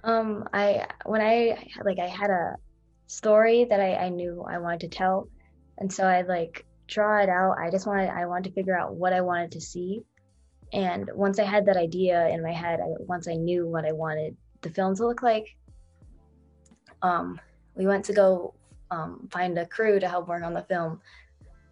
Um 0.04 0.47
i 0.52 0.87
when 1.07 1.23
i 1.23 1.66
like 1.83 1.99
i 1.99 2.07
had 2.07 2.28
a 2.28 2.57
story 3.07 3.64
that 3.64 3.81
i, 3.81 3.95
I 3.95 4.09
knew 4.11 4.45
i 4.47 4.59
wanted 4.59 4.81
to 4.81 4.88
tell 4.88 5.28
and 5.78 5.90
so 5.90 6.04
i 6.04 6.21
like 6.21 6.66
draw 6.88 7.23
it 7.23 7.31
out. 7.31 7.57
I 7.59 7.71
just 7.71 7.87
wanted 7.87 8.11
i 8.11 8.26
wanted 8.26 8.50
to 8.50 8.54
figure 8.54 8.78
out 8.78 8.95
what 8.97 9.14
i 9.14 9.23
wanted 9.23 9.52
to 9.52 9.62
see 9.62 10.04
and 10.73 11.11
once 11.14 11.38
I 11.38 11.44
had 11.44 11.66
that 11.66 11.76
idea 11.76 12.28
in 12.28 12.42
my 12.42 12.52
head, 12.52 12.80
I, 12.80 12.87
once 13.00 13.28
I 13.28 13.35
knew 13.35 13.66
what 13.66 13.85
I 13.85 13.92
wanted 13.92 14.37
the 14.62 14.71
film 14.71 14.97
to 14.97 15.06
look 15.06 15.23
like, 15.23 15.56
um, 17.02 17.40
we 17.75 17.87
went 17.87 18.04
to 18.06 18.12
go 18.12 18.54
um, 18.90 19.28
find 19.30 19.59
a 19.59 19.66
crew 19.66 19.99
to 20.00 20.09
help 20.09 20.28
work 20.28 20.42
on 20.42 20.54
the 20.54 20.62
film, 20.62 21.00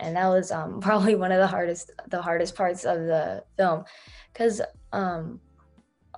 and 0.01 0.17
that 0.17 0.29
was 0.29 0.51
um, 0.51 0.81
probably 0.89 1.15
one 1.15 1.33
of 1.33 1.39
the 1.39 1.47
hardest 1.47 1.91
the 2.09 2.21
hardest 2.21 2.55
parts 2.55 2.85
of 2.85 2.99
the 3.01 3.45
film, 3.57 3.85
because 4.33 4.61
um, 4.93 5.41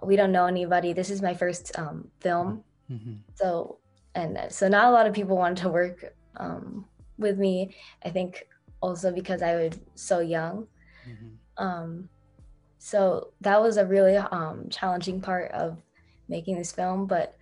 we 0.02 0.16
don't 0.16 0.32
know 0.32 0.46
anybody. 0.46 0.92
This 0.92 1.10
is 1.10 1.22
my 1.22 1.34
first 1.34 1.78
um, 1.78 2.08
film, 2.20 2.64
mm-hmm. 2.90 3.14
so 3.34 3.78
and 4.14 4.38
so 4.50 4.68
not 4.68 4.86
a 4.86 4.90
lot 4.90 5.06
of 5.06 5.14
people 5.14 5.36
wanted 5.36 5.62
to 5.62 5.68
work 5.68 6.14
um, 6.36 6.84
with 7.18 7.38
me. 7.38 7.74
I 8.04 8.10
think 8.10 8.46
also 8.80 9.12
because 9.12 9.42
I 9.42 9.54
was 9.54 9.78
so 9.94 10.20
young. 10.20 10.66
Mm-hmm 11.08 12.04
so 12.84 13.32
that 13.40 13.62
was 13.62 13.78
a 13.78 13.86
really 13.86 14.14
um, 14.16 14.68
challenging 14.68 15.18
part 15.18 15.50
of 15.52 15.78
making 16.28 16.58
this 16.58 16.70
film 16.70 17.06
but 17.06 17.34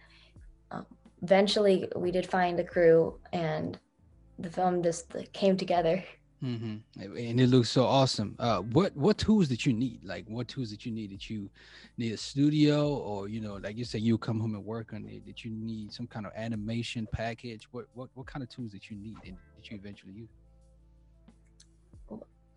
um, 0.70 0.86
eventually 1.22 1.88
we 1.96 2.12
did 2.12 2.24
find 2.24 2.60
a 2.60 2.64
crew 2.64 3.18
and 3.32 3.76
the 4.38 4.48
film 4.48 4.84
just 4.84 5.12
came 5.32 5.56
together. 5.56 6.04
Mm-hmm. 6.44 7.16
and 7.16 7.40
it 7.40 7.48
looks 7.48 7.70
so 7.70 7.84
awesome. 7.84 8.34
Uh, 8.38 8.62
what 8.62 8.96
what 8.96 9.16
tools 9.16 9.46
did 9.46 9.64
you 9.64 9.72
need? 9.72 10.00
Like 10.04 10.24
what 10.26 10.48
tools 10.48 10.70
did 10.70 10.84
you 10.84 10.90
need? 10.90 11.10
Did 11.10 11.28
you 11.30 11.48
need 11.98 12.12
a 12.12 12.16
studio 12.16 12.96
or 12.96 13.28
you 13.28 13.40
know 13.40 13.54
like 13.62 13.76
you 13.76 13.84
said 13.84 14.00
you 14.00 14.18
come 14.18 14.40
home 14.40 14.56
and 14.56 14.64
work 14.64 14.92
on 14.92 15.04
it. 15.06 15.24
Did 15.24 15.44
you 15.44 15.52
need 15.52 15.92
some 15.92 16.08
kind 16.08 16.26
of 16.26 16.32
animation 16.34 17.06
package? 17.12 17.68
What 17.70 17.86
what, 17.94 18.08
what 18.14 18.26
kind 18.26 18.42
of 18.42 18.48
tools 18.48 18.72
did 18.72 18.88
you 18.90 18.96
need 18.96 19.18
and 19.24 19.36
did 19.56 19.70
you 19.70 19.76
eventually 19.76 20.14
use? 20.14 20.28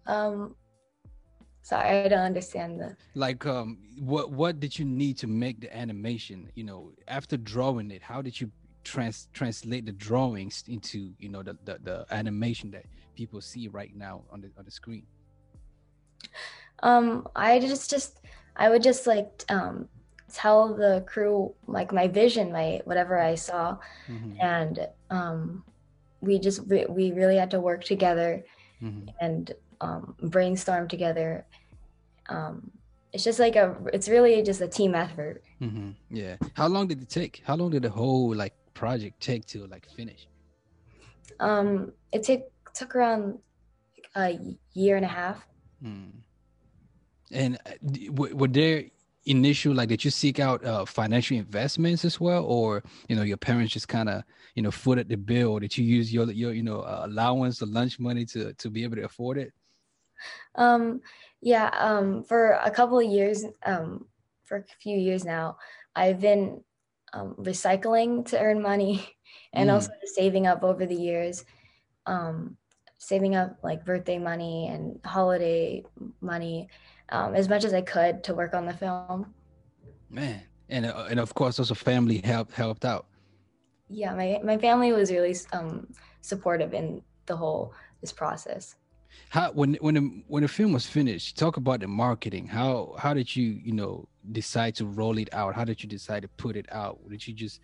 Um, 0.07 0.55
sorry, 1.65 2.05
I 2.05 2.07
don't 2.07 2.19
understand 2.19 2.79
the. 2.79 2.95
Like, 3.15 3.45
um, 3.45 3.79
what 3.99 4.31
what 4.31 4.59
did 4.59 4.77
you 4.77 4.85
need 4.85 5.17
to 5.17 5.27
make 5.27 5.59
the 5.59 5.75
animation? 5.75 6.49
You 6.53 6.63
know, 6.63 6.91
after 7.07 7.37
drawing 7.37 7.91
it, 7.91 8.01
how 8.01 8.21
did 8.21 8.39
you 8.39 8.51
trans 8.83 9.27
translate 9.33 9.85
the 9.85 9.91
drawings 9.91 10.63
into 10.67 11.11
you 11.19 11.29
know 11.29 11.41
the 11.41 11.57
the, 11.65 11.79
the 11.83 12.05
animation 12.11 12.71
that 12.71 12.85
people 13.15 13.41
see 13.41 13.67
right 13.67 13.93
now 13.95 14.21
on 14.31 14.41
the 14.41 14.49
on 14.57 14.65
the 14.65 14.71
screen? 14.71 15.03
Um, 16.83 17.27
I 17.35 17.59
just 17.59 17.89
just 17.89 18.19
I 18.55 18.69
would 18.69 18.83
just 18.83 19.07
like 19.07 19.43
um 19.49 19.89
tell 20.31 20.75
the 20.75 21.03
crew 21.07 21.53
like 21.65 21.91
my 21.91 22.07
vision, 22.07 22.51
my 22.51 22.81
whatever 22.85 23.19
I 23.19 23.33
saw, 23.35 23.77
mm-hmm. 24.07 24.37
and 24.39 24.87
um, 25.09 25.63
we 26.21 26.37
just 26.37 26.61
re- 26.67 26.85
we 26.87 27.11
really 27.11 27.37
had 27.37 27.49
to 27.51 27.59
work 27.59 27.83
together 27.83 28.43
mm-hmm. 28.81 29.09
and 29.19 29.51
um, 29.81 30.15
brainstorm 30.21 30.87
together. 30.87 31.45
Um, 32.29 32.71
it's 33.13 33.23
just 33.23 33.39
like 33.39 33.55
a 33.55 33.75
it's 33.93 34.09
really 34.09 34.41
just 34.43 34.61
a 34.61 34.67
team 34.67 34.93
effort. 34.93 35.41
Mm-hmm. 35.61 35.91
Yeah. 36.09 36.35
How 36.53 36.67
long 36.67 36.87
did 36.87 37.01
it 37.01 37.09
take? 37.09 37.41
How 37.45 37.55
long 37.55 37.71
did 37.71 37.83
the 37.83 37.89
whole 37.89 38.35
like 38.35 38.53
project 38.73 39.21
take 39.21 39.45
to 39.47 39.67
like 39.67 39.87
finish? 39.95 40.27
Um, 41.39 41.93
it 42.11 42.23
took 42.23 42.41
took 42.73 42.95
around 42.95 43.39
a 44.15 44.37
year 44.73 44.95
and 44.97 45.05
a 45.05 45.09
half. 45.09 45.45
Mm. 45.83 46.11
And 47.31 47.57
uh, 47.65 48.11
were 48.11 48.47
there 48.47 48.85
initial 49.25 49.73
like 49.73 49.89
did 49.89 50.05
you 50.05 50.11
seek 50.11 50.39
out 50.39 50.63
uh, 50.63 50.85
financial 50.85 51.35
investments 51.35 52.05
as 52.05 52.19
well 52.19 52.43
or 52.45 52.83
you 53.09 53.15
know 53.15 53.23
your 53.23 53.37
parents 53.37 53.73
just 53.73 53.87
kind 53.87 54.07
of 54.07 54.23
you 54.53 54.61
know 54.61 54.69
footed 54.69 55.09
the 55.09 55.17
bill 55.17 55.53
or 55.53 55.59
did 55.59 55.75
you 55.75 55.83
use 55.83 56.13
your 56.13 56.31
your 56.31 56.53
you 56.53 56.61
know 56.61 56.81
uh, 56.81 57.01
allowance 57.05 57.61
or 57.61 57.65
lunch 57.65 57.99
money 57.99 58.23
to 58.23 58.53
to 58.53 58.69
be 58.69 58.83
able 58.83 58.95
to 58.95 59.03
afford 59.03 59.37
it 59.37 59.51
um 60.55 61.01
yeah 61.41 61.69
um 61.73 62.23
for 62.23 62.51
a 62.63 62.71
couple 62.71 62.99
of 62.99 63.05
years 63.05 63.45
um 63.65 64.05
for 64.43 64.57
a 64.57 64.63
few 64.79 64.97
years 64.97 65.25
now 65.25 65.57
i've 65.95 66.19
been 66.19 66.61
um, 67.13 67.35
recycling 67.39 68.25
to 68.25 68.39
earn 68.39 68.61
money 68.61 69.07
and 69.53 69.69
mm. 69.69 69.73
also 69.73 69.91
saving 70.05 70.47
up 70.47 70.63
over 70.63 70.85
the 70.85 70.95
years 70.95 71.45
um 72.05 72.57
saving 72.97 73.35
up 73.35 73.57
like 73.63 73.85
birthday 73.85 74.17
money 74.17 74.67
and 74.67 74.99
holiday 75.05 75.83
money 76.21 76.67
um, 77.09 77.35
as 77.35 77.49
much 77.49 77.63
as 77.63 77.73
I 77.73 77.81
could 77.81 78.23
to 78.23 78.33
work 78.33 78.53
on 78.53 78.65
the 78.65 78.73
film. 78.73 79.33
Man, 80.09 80.41
and 80.69 80.85
uh, 80.85 81.07
and 81.09 81.19
of 81.19 81.33
course, 81.33 81.59
also 81.59 81.73
family 81.73 82.19
helped 82.23 82.53
helped 82.53 82.85
out. 82.85 83.05
Yeah, 83.89 84.13
my 84.15 84.39
my 84.43 84.57
family 84.57 84.91
was 84.91 85.11
really 85.11 85.35
um, 85.53 85.87
supportive 86.21 86.73
in 86.73 87.01
the 87.25 87.35
whole 87.35 87.73
this 88.01 88.11
process. 88.11 88.75
How 89.29 89.51
when 89.51 89.75
when 89.75 89.95
the, 89.95 90.23
when 90.27 90.43
the 90.43 90.47
film 90.47 90.73
was 90.73 90.85
finished, 90.85 91.37
talk 91.37 91.57
about 91.57 91.79
the 91.79 91.87
marketing. 91.87 92.47
How 92.47 92.95
how 92.97 93.13
did 93.13 93.35
you 93.35 93.59
you 93.63 93.73
know 93.73 94.07
decide 94.31 94.75
to 94.75 94.85
roll 94.85 95.17
it 95.17 95.29
out? 95.33 95.55
How 95.55 95.65
did 95.65 95.81
you 95.83 95.89
decide 95.89 96.21
to 96.21 96.27
put 96.29 96.55
it 96.55 96.67
out? 96.71 96.99
Did 97.09 97.27
you 97.27 97.33
just 97.33 97.59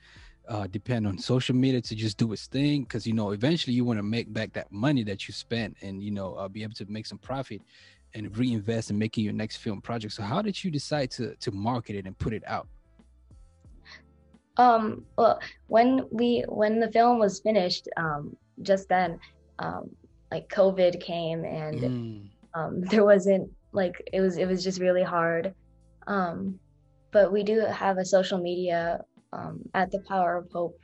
uh, 0.47 0.67
depend 0.67 1.07
on 1.07 1.17
social 1.17 1.55
media 1.55 1.81
to 1.81 1.95
just 1.95 2.17
do 2.17 2.31
its 2.33 2.47
thing? 2.47 2.83
Because 2.83 3.07
you 3.07 3.13
know 3.13 3.31
eventually 3.31 3.73
you 3.73 3.85
want 3.85 3.99
to 3.99 4.03
make 4.03 4.31
back 4.33 4.53
that 4.53 4.71
money 4.71 5.03
that 5.03 5.27
you 5.27 5.33
spent 5.33 5.77
and 5.81 6.03
you 6.03 6.11
know 6.11 6.35
uh, 6.35 6.47
be 6.47 6.63
able 6.63 6.75
to 6.75 6.85
make 6.89 7.05
some 7.05 7.17
profit 7.17 7.61
and 8.13 8.35
reinvest 8.37 8.89
in 8.89 8.97
making 8.97 9.23
your 9.23 9.33
next 9.33 9.57
film 9.57 9.81
project. 9.81 10.13
So 10.13 10.23
how 10.23 10.41
did 10.41 10.61
you 10.63 10.71
decide 10.71 11.11
to 11.11 11.35
to 11.35 11.51
market 11.51 11.95
it 11.95 12.05
and 12.05 12.17
put 12.17 12.33
it 12.33 12.43
out? 12.47 12.67
Um, 14.57 15.05
well, 15.17 15.39
when 15.67 16.05
we 16.11 16.43
when 16.47 16.79
the 16.79 16.91
film 16.91 17.19
was 17.19 17.39
finished, 17.39 17.87
um, 17.97 18.35
just 18.61 18.89
then, 18.89 19.19
um, 19.59 19.89
like 20.31 20.49
COVID 20.49 21.01
came 21.01 21.43
and 21.45 21.79
mm. 21.79 22.29
um, 22.53 22.81
there 22.89 23.05
wasn't 23.05 23.49
like 23.73 24.09
it 24.11 24.21
was 24.21 24.37
it 24.37 24.47
was 24.47 24.63
just 24.63 24.79
really 24.79 25.03
hard. 25.03 25.53
Um, 26.07 26.59
but 27.11 27.31
we 27.31 27.43
do 27.43 27.59
have 27.59 27.97
a 27.97 28.05
social 28.05 28.37
media 28.37 29.01
um, 29.33 29.61
at 29.73 29.91
the 29.91 29.99
Power 30.07 30.37
of 30.37 30.49
Hope 30.51 30.79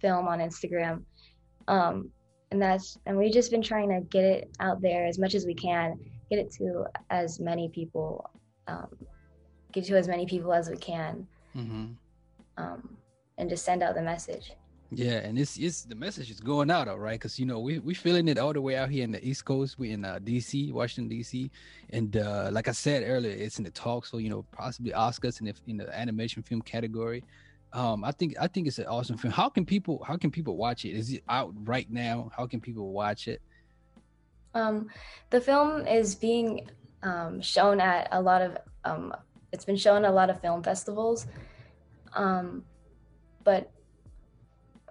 film 0.00 0.28
on 0.28 0.38
Instagram. 0.38 1.02
Um, 1.68 2.10
and 2.50 2.60
that's 2.60 2.98
and 3.06 3.16
we've 3.16 3.32
just 3.32 3.50
been 3.50 3.62
trying 3.62 3.88
to 3.90 4.00
get 4.08 4.24
it 4.24 4.50
out 4.60 4.80
there 4.80 5.06
as 5.06 5.18
much 5.18 5.34
as 5.34 5.46
we 5.46 5.54
can 5.54 5.98
get 6.30 6.38
it 6.38 6.52
to 6.52 6.86
as 7.10 7.40
many 7.40 7.68
people, 7.68 8.30
um, 8.68 8.88
get 9.72 9.84
to 9.84 9.96
as 9.96 10.06
many 10.06 10.24
people 10.26 10.52
as 10.52 10.70
we 10.70 10.76
can, 10.76 11.26
mm-hmm. 11.56 11.86
um, 12.56 12.96
and 13.36 13.50
just 13.50 13.64
send 13.64 13.82
out 13.82 13.94
the 13.96 14.02
message. 14.02 14.52
Yeah, 14.92 15.18
and 15.18 15.38
it's 15.38 15.56
it's 15.56 15.82
the 15.82 15.94
message 15.94 16.30
is 16.30 16.40
going 16.40 16.68
out, 16.68 16.88
all 16.88 16.98
right, 16.98 17.18
because 17.18 17.38
you 17.38 17.46
know 17.46 17.60
we 17.60 17.78
we 17.78 17.94
feeling 17.94 18.26
it 18.26 18.38
all 18.38 18.52
the 18.52 18.60
way 18.60 18.76
out 18.76 18.90
here 18.90 19.04
in 19.04 19.12
the 19.12 19.24
East 19.24 19.44
Coast. 19.44 19.78
We 19.78 19.92
in 19.92 20.04
uh, 20.04 20.18
DC, 20.20 20.72
Washington 20.72 21.16
DC, 21.16 21.48
and 21.90 22.16
uh, 22.16 22.48
like 22.50 22.66
I 22.66 22.72
said 22.72 23.04
earlier, 23.06 23.30
it's 23.30 23.58
in 23.58 23.64
the 23.64 23.70
talk. 23.70 24.04
So 24.04 24.18
you 24.18 24.30
know 24.30 24.44
possibly 24.50 24.90
Oscars 24.90 25.40
in 25.40 25.46
the 25.46 25.54
in 25.68 25.76
the 25.76 25.96
animation 25.96 26.42
film 26.42 26.60
category. 26.62 27.22
Um, 27.72 28.02
I 28.02 28.10
think 28.10 28.34
I 28.40 28.48
think 28.48 28.66
it's 28.66 28.80
an 28.80 28.86
awesome 28.86 29.16
film. 29.16 29.32
How 29.32 29.48
can 29.48 29.64
people 29.64 30.02
how 30.04 30.16
can 30.16 30.32
people 30.32 30.56
watch 30.56 30.84
it? 30.84 30.90
Is 30.90 31.12
it 31.12 31.22
out 31.28 31.54
right 31.68 31.88
now? 31.88 32.32
How 32.36 32.48
can 32.48 32.60
people 32.60 32.92
watch 32.92 33.28
it? 33.28 33.40
Um, 34.54 34.88
the 35.30 35.40
film 35.40 35.86
is 35.86 36.16
being 36.16 36.68
um, 37.04 37.40
shown 37.40 37.80
at 37.80 38.08
a 38.10 38.20
lot 38.20 38.42
of. 38.42 38.58
Um, 38.84 39.14
it's 39.52 39.64
been 39.64 39.76
shown 39.76 40.04
at 40.04 40.10
a 40.10 40.14
lot 40.14 40.30
of 40.30 40.40
film 40.40 40.64
festivals, 40.64 41.26
um, 42.14 42.64
but 43.44 43.70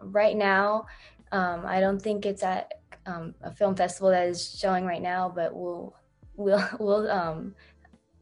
right 0.01 0.35
now, 0.35 0.85
um, 1.31 1.65
I 1.65 1.79
don't 1.79 2.01
think 2.01 2.25
it's 2.25 2.43
at 2.43 2.73
um, 3.05 3.33
a 3.41 3.51
film 3.51 3.75
festival 3.75 4.09
that 4.09 4.27
is 4.27 4.57
showing 4.57 4.85
right 4.85 5.01
now. 5.01 5.31
But 5.33 5.55
we'll 5.55 5.95
we'll 6.35 6.63
we'll 6.79 7.09
um, 7.09 7.55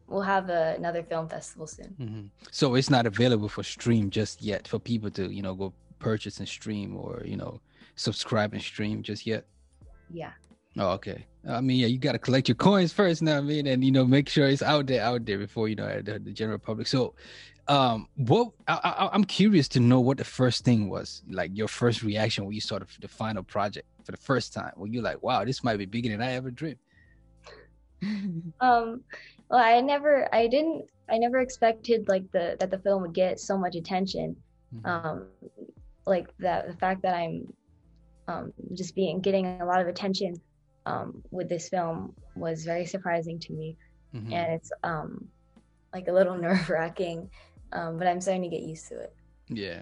we'll 0.06 0.22
have 0.22 0.50
a, 0.50 0.74
another 0.76 1.02
film 1.02 1.28
festival 1.28 1.66
soon. 1.66 1.96
Mm-hmm. 2.00 2.26
So 2.50 2.74
it's 2.74 2.90
not 2.90 3.06
available 3.06 3.48
for 3.48 3.62
stream 3.62 4.10
just 4.10 4.42
yet 4.42 4.66
for 4.66 4.78
people 4.78 5.10
to 5.12 5.30
you 5.30 5.42
know 5.42 5.54
go 5.54 5.72
purchase 5.98 6.38
and 6.38 6.48
stream 6.48 6.96
or 6.96 7.22
you 7.24 7.36
know 7.36 7.60
subscribe 7.96 8.52
and 8.52 8.62
stream 8.62 9.02
just 9.02 9.26
yet. 9.26 9.44
Yeah. 10.10 10.32
Oh, 10.76 10.90
okay. 10.90 11.26
I 11.48 11.60
mean, 11.60 11.78
yeah, 11.78 11.86
you 11.86 11.98
got 11.98 12.12
to 12.12 12.18
collect 12.18 12.48
your 12.48 12.54
coins 12.54 12.92
first 12.92 13.22
now, 13.22 13.38
I 13.38 13.40
mean, 13.40 13.66
and 13.66 13.82
you 13.82 13.90
know, 13.90 14.04
make 14.04 14.28
sure 14.28 14.46
it's 14.46 14.62
out 14.62 14.86
there, 14.86 15.02
out 15.02 15.24
there 15.24 15.38
before 15.38 15.68
you 15.68 15.74
know 15.74 16.00
the, 16.00 16.18
the 16.18 16.32
general 16.32 16.58
public. 16.58 16.86
So, 16.86 17.14
um, 17.68 18.08
what 18.16 18.52
I, 18.66 19.10
am 19.12 19.24
curious 19.24 19.68
to 19.68 19.80
know 19.80 20.00
what 20.00 20.16
the 20.16 20.24
first 20.24 20.64
thing 20.64 20.88
was, 20.88 21.22
like 21.28 21.50
your 21.54 21.68
first 21.68 22.02
reaction 22.02 22.44
when 22.44 22.54
you 22.54 22.62
saw 22.62 22.78
the, 22.78 22.86
the 23.00 23.08
final 23.08 23.42
project 23.42 23.86
for 24.04 24.12
the 24.12 24.18
first 24.18 24.54
time. 24.54 24.72
When 24.76 24.92
you're 24.92 25.02
like, 25.02 25.22
"Wow, 25.22 25.44
this 25.44 25.62
might 25.62 25.76
be 25.76 25.84
bigger 25.84 26.08
than 26.08 26.22
I 26.22 26.32
ever 26.32 26.50
dreamed." 26.50 26.78
um, 28.60 29.02
well, 29.50 29.60
I 29.60 29.80
never, 29.80 30.32
I 30.34 30.46
didn't, 30.46 30.86
I 31.10 31.18
never 31.18 31.38
expected 31.38 32.08
like 32.08 32.30
the 32.32 32.56
that 32.58 32.70
the 32.70 32.78
film 32.78 33.02
would 33.02 33.14
get 33.14 33.38
so 33.38 33.58
much 33.58 33.76
attention. 33.76 34.36
Mm-hmm. 34.74 34.86
Um, 34.86 35.26
like 36.06 36.28
that, 36.38 36.68
the 36.68 36.76
fact 36.76 37.02
that 37.02 37.14
I'm 37.14 37.52
um, 38.28 38.52
just 38.72 38.94
being 38.94 39.20
getting 39.20 39.60
a 39.60 39.66
lot 39.66 39.80
of 39.80 39.88
attention 39.88 40.40
um, 40.86 41.22
with 41.30 41.50
this 41.50 41.68
film 41.68 42.14
was 42.34 42.64
very 42.64 42.86
surprising 42.86 43.38
to 43.40 43.52
me, 43.52 43.76
mm-hmm. 44.14 44.32
and 44.32 44.54
it's 44.54 44.72
um, 44.82 45.28
like 45.92 46.08
a 46.08 46.12
little 46.12 46.36
nerve 46.38 46.68
wracking, 46.70 47.28
um, 47.72 47.98
but 47.98 48.06
I'm 48.06 48.20
starting 48.20 48.42
to 48.42 48.48
get 48.48 48.62
used 48.62 48.88
to 48.88 49.00
it. 49.00 49.14
Yeah, 49.50 49.80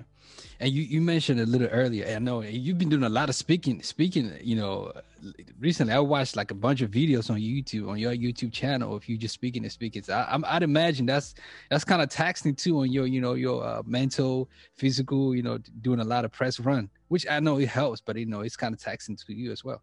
and 0.60 0.72
you 0.72 0.82
you 0.82 1.00
mentioned 1.00 1.40
a 1.40 1.46
little 1.46 1.66
earlier. 1.68 2.06
I 2.06 2.20
know 2.20 2.40
you've 2.40 2.78
been 2.78 2.88
doing 2.88 3.02
a 3.02 3.08
lot 3.08 3.28
of 3.28 3.34
speaking. 3.34 3.82
Speaking, 3.82 4.32
you 4.40 4.54
know, 4.54 4.92
recently 5.58 5.92
I 5.92 5.98
watched 5.98 6.36
like 6.36 6.52
a 6.52 6.54
bunch 6.54 6.82
of 6.82 6.90
videos 6.92 7.30
on 7.30 7.38
YouTube 7.38 7.88
on 7.88 7.98
your 7.98 8.12
YouTube 8.12 8.52
channel. 8.52 8.96
If 8.96 9.08
you 9.08 9.16
just 9.18 9.34
speaking 9.34 9.64
and 9.64 9.72
speaking, 9.72 10.04
so 10.04 10.14
I, 10.14 10.38
I'd 10.44 10.62
imagine 10.62 11.04
that's 11.04 11.34
that's 11.68 11.84
kind 11.84 12.00
of 12.00 12.08
taxing 12.10 12.54
too 12.54 12.78
on 12.78 12.92
your 12.92 13.08
you 13.08 13.20
know 13.20 13.34
your 13.34 13.64
uh, 13.64 13.82
mental, 13.84 14.48
physical. 14.76 15.34
You 15.34 15.42
know, 15.42 15.58
doing 15.80 15.98
a 15.98 16.04
lot 16.04 16.24
of 16.24 16.30
press 16.30 16.60
run, 16.60 16.88
which 17.08 17.26
I 17.28 17.40
know 17.40 17.58
it 17.58 17.68
helps, 17.68 18.00
but 18.00 18.16
you 18.16 18.26
know 18.26 18.42
it's 18.42 18.56
kind 18.56 18.72
of 18.72 18.80
taxing 18.80 19.16
to 19.16 19.34
you 19.34 19.50
as 19.50 19.64
well. 19.64 19.82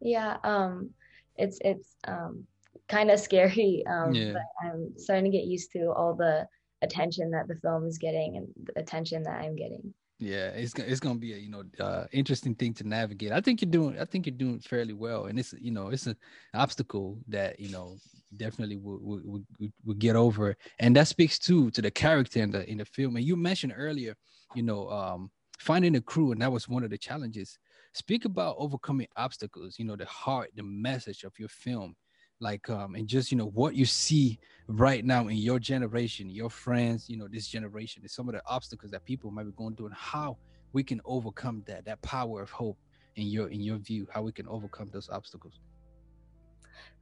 Yeah, 0.00 0.38
um, 0.42 0.90
it's 1.36 1.58
it's 1.64 1.94
um, 2.08 2.44
kind 2.88 3.10
of 3.10 3.20
scary, 3.20 3.84
um, 3.90 4.14
yeah. 4.14 4.32
but 4.32 4.42
I'm 4.66 4.92
starting 4.96 5.30
to 5.30 5.36
get 5.36 5.46
used 5.46 5.70
to 5.72 5.92
all 5.92 6.14
the 6.14 6.48
attention 6.84 7.30
that 7.32 7.48
the 7.48 7.56
film 7.56 7.86
is 7.86 7.98
getting 7.98 8.36
and 8.36 8.48
the 8.66 8.78
attention 8.80 9.22
that 9.24 9.40
I'm 9.40 9.56
getting. 9.56 9.92
Yeah, 10.20 10.48
it's 10.50 10.72
it's 10.74 11.00
gonna 11.00 11.18
be 11.18 11.34
a 11.34 11.36
you 11.36 11.50
know 11.50 11.64
uh, 11.80 12.04
interesting 12.12 12.54
thing 12.54 12.72
to 12.74 12.84
navigate. 12.88 13.32
I 13.32 13.40
think 13.40 13.60
you're 13.60 13.70
doing 13.70 13.98
I 13.98 14.04
think 14.04 14.26
you're 14.26 14.36
doing 14.36 14.60
fairly 14.60 14.92
well, 14.92 15.26
and 15.26 15.38
it's 15.38 15.52
you 15.60 15.72
know 15.72 15.88
it's 15.88 16.06
an 16.06 16.16
obstacle 16.54 17.18
that 17.28 17.58
you 17.58 17.70
know 17.70 17.96
definitely 18.36 18.76
will 18.76 19.00
will, 19.02 19.20
will, 19.24 19.70
will 19.84 19.94
get 19.94 20.14
over, 20.14 20.56
and 20.78 20.94
that 20.96 21.08
speaks 21.08 21.38
too 21.38 21.70
to 21.72 21.82
the 21.82 21.90
character 21.90 22.40
in 22.40 22.52
the 22.52 22.68
in 22.70 22.78
the 22.78 22.84
film. 22.84 23.16
And 23.16 23.24
you 23.24 23.34
mentioned 23.36 23.74
earlier, 23.76 24.14
you 24.54 24.62
know, 24.62 24.88
um, 24.88 25.30
finding 25.58 25.96
a 25.96 26.00
crew, 26.00 26.30
and 26.30 26.40
that 26.42 26.52
was 26.52 26.68
one 26.68 26.84
of 26.84 26.90
the 26.90 26.98
challenges 26.98 27.58
speak 27.94 28.24
about 28.24 28.56
overcoming 28.58 29.06
obstacles 29.16 29.78
you 29.78 29.84
know 29.84 29.94
the 29.94 30.04
heart 30.06 30.50
the 30.56 30.62
message 30.64 31.22
of 31.22 31.32
your 31.38 31.48
film 31.48 31.94
like 32.44 32.68
um 32.70 32.94
and 32.94 33.08
just 33.08 33.32
you 33.32 33.38
know 33.38 33.50
what 33.60 33.74
you 33.74 33.86
see 33.86 34.38
right 34.68 35.04
now 35.04 35.22
in 35.28 35.36
your 35.36 35.58
generation 35.58 36.30
your 36.30 36.50
friends 36.50 37.08
you 37.10 37.16
know 37.16 37.28
this 37.36 37.48
generation 37.48 38.02
is 38.04 38.14
some 38.14 38.28
of 38.28 38.34
the 38.34 38.42
obstacles 38.46 38.90
that 38.92 39.04
people 39.04 39.30
might 39.30 39.44
be 39.44 39.52
going 39.52 39.74
through 39.74 39.86
and 39.86 39.94
how 39.94 40.36
we 40.72 40.82
can 40.82 41.00
overcome 41.04 41.62
that 41.66 41.84
that 41.84 42.00
power 42.02 42.42
of 42.42 42.50
hope 42.50 42.78
in 43.16 43.26
your 43.26 43.48
in 43.48 43.60
your 43.60 43.78
view 43.78 44.06
how 44.14 44.22
we 44.22 44.32
can 44.32 44.46
overcome 44.48 44.88
those 44.92 45.08
obstacles 45.10 45.60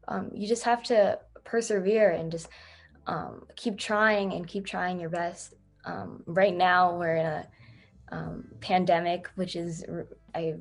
um, 0.08 0.30
you 0.34 0.48
just 0.48 0.64
have 0.64 0.82
to 0.84 1.18
persevere 1.44 2.10
and 2.10 2.30
just 2.30 2.48
um, 3.06 3.46
keep 3.56 3.78
trying 3.78 4.32
and 4.32 4.46
keep 4.46 4.66
trying 4.66 5.00
your 5.00 5.10
best. 5.10 5.54
Um, 5.84 6.22
right 6.26 6.54
now, 6.54 6.96
we're 6.96 7.16
in 7.16 7.26
a 7.26 7.48
um, 8.10 8.44
pandemic, 8.60 9.28
which 9.34 9.56
is 9.56 9.84
r- 9.88 10.06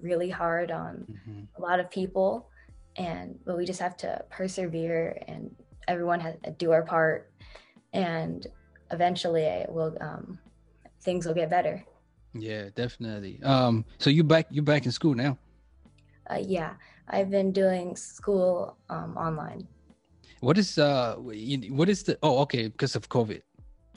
really 0.02 0.30
hard 0.30 0.72
on 0.72 1.06
mm-hmm. 1.10 1.42
a 1.58 1.62
lot 1.62 1.80
of 1.80 1.90
people, 1.92 2.50
and 2.96 3.40
but 3.46 3.58
we 3.58 3.66
just 3.66 3.80
have 3.80 3.98
to 3.98 4.24
persevere 4.30 5.22
and 5.28 5.56
everyone 5.88 6.20
has 6.20 6.36
to 6.44 6.52
do 6.52 6.72
our 6.72 6.84
part, 6.84 7.32
and 7.94 8.48
eventually, 8.92 9.44
it 9.44 9.72
will 9.72 9.98
um, 10.02 10.40
things 11.04 11.26
will 11.26 11.34
get 11.34 11.50
better. 11.50 11.84
Yeah, 12.34 12.70
definitely. 12.76 13.40
Um, 13.44 13.86
so 13.98 14.10
you 14.10 14.24
back 14.24 14.48
you're 14.50 14.64
back 14.64 14.86
in 14.86 14.92
school 14.92 15.16
now? 15.16 15.38
Uh, 16.30 16.40
yeah, 16.42 16.74
I've 17.08 17.30
been 17.30 17.52
doing 17.52 17.96
school 17.96 18.78
um, 18.90 19.18
online. 19.18 19.68
What 20.40 20.58
is 20.58 20.78
uh 20.78 21.16
what 21.18 21.90
is 21.90 22.04
the 22.04 22.18
oh 22.24 22.40
okay 22.40 22.68
because 22.68 22.96
of 22.96 23.10
COVID. 23.10 23.42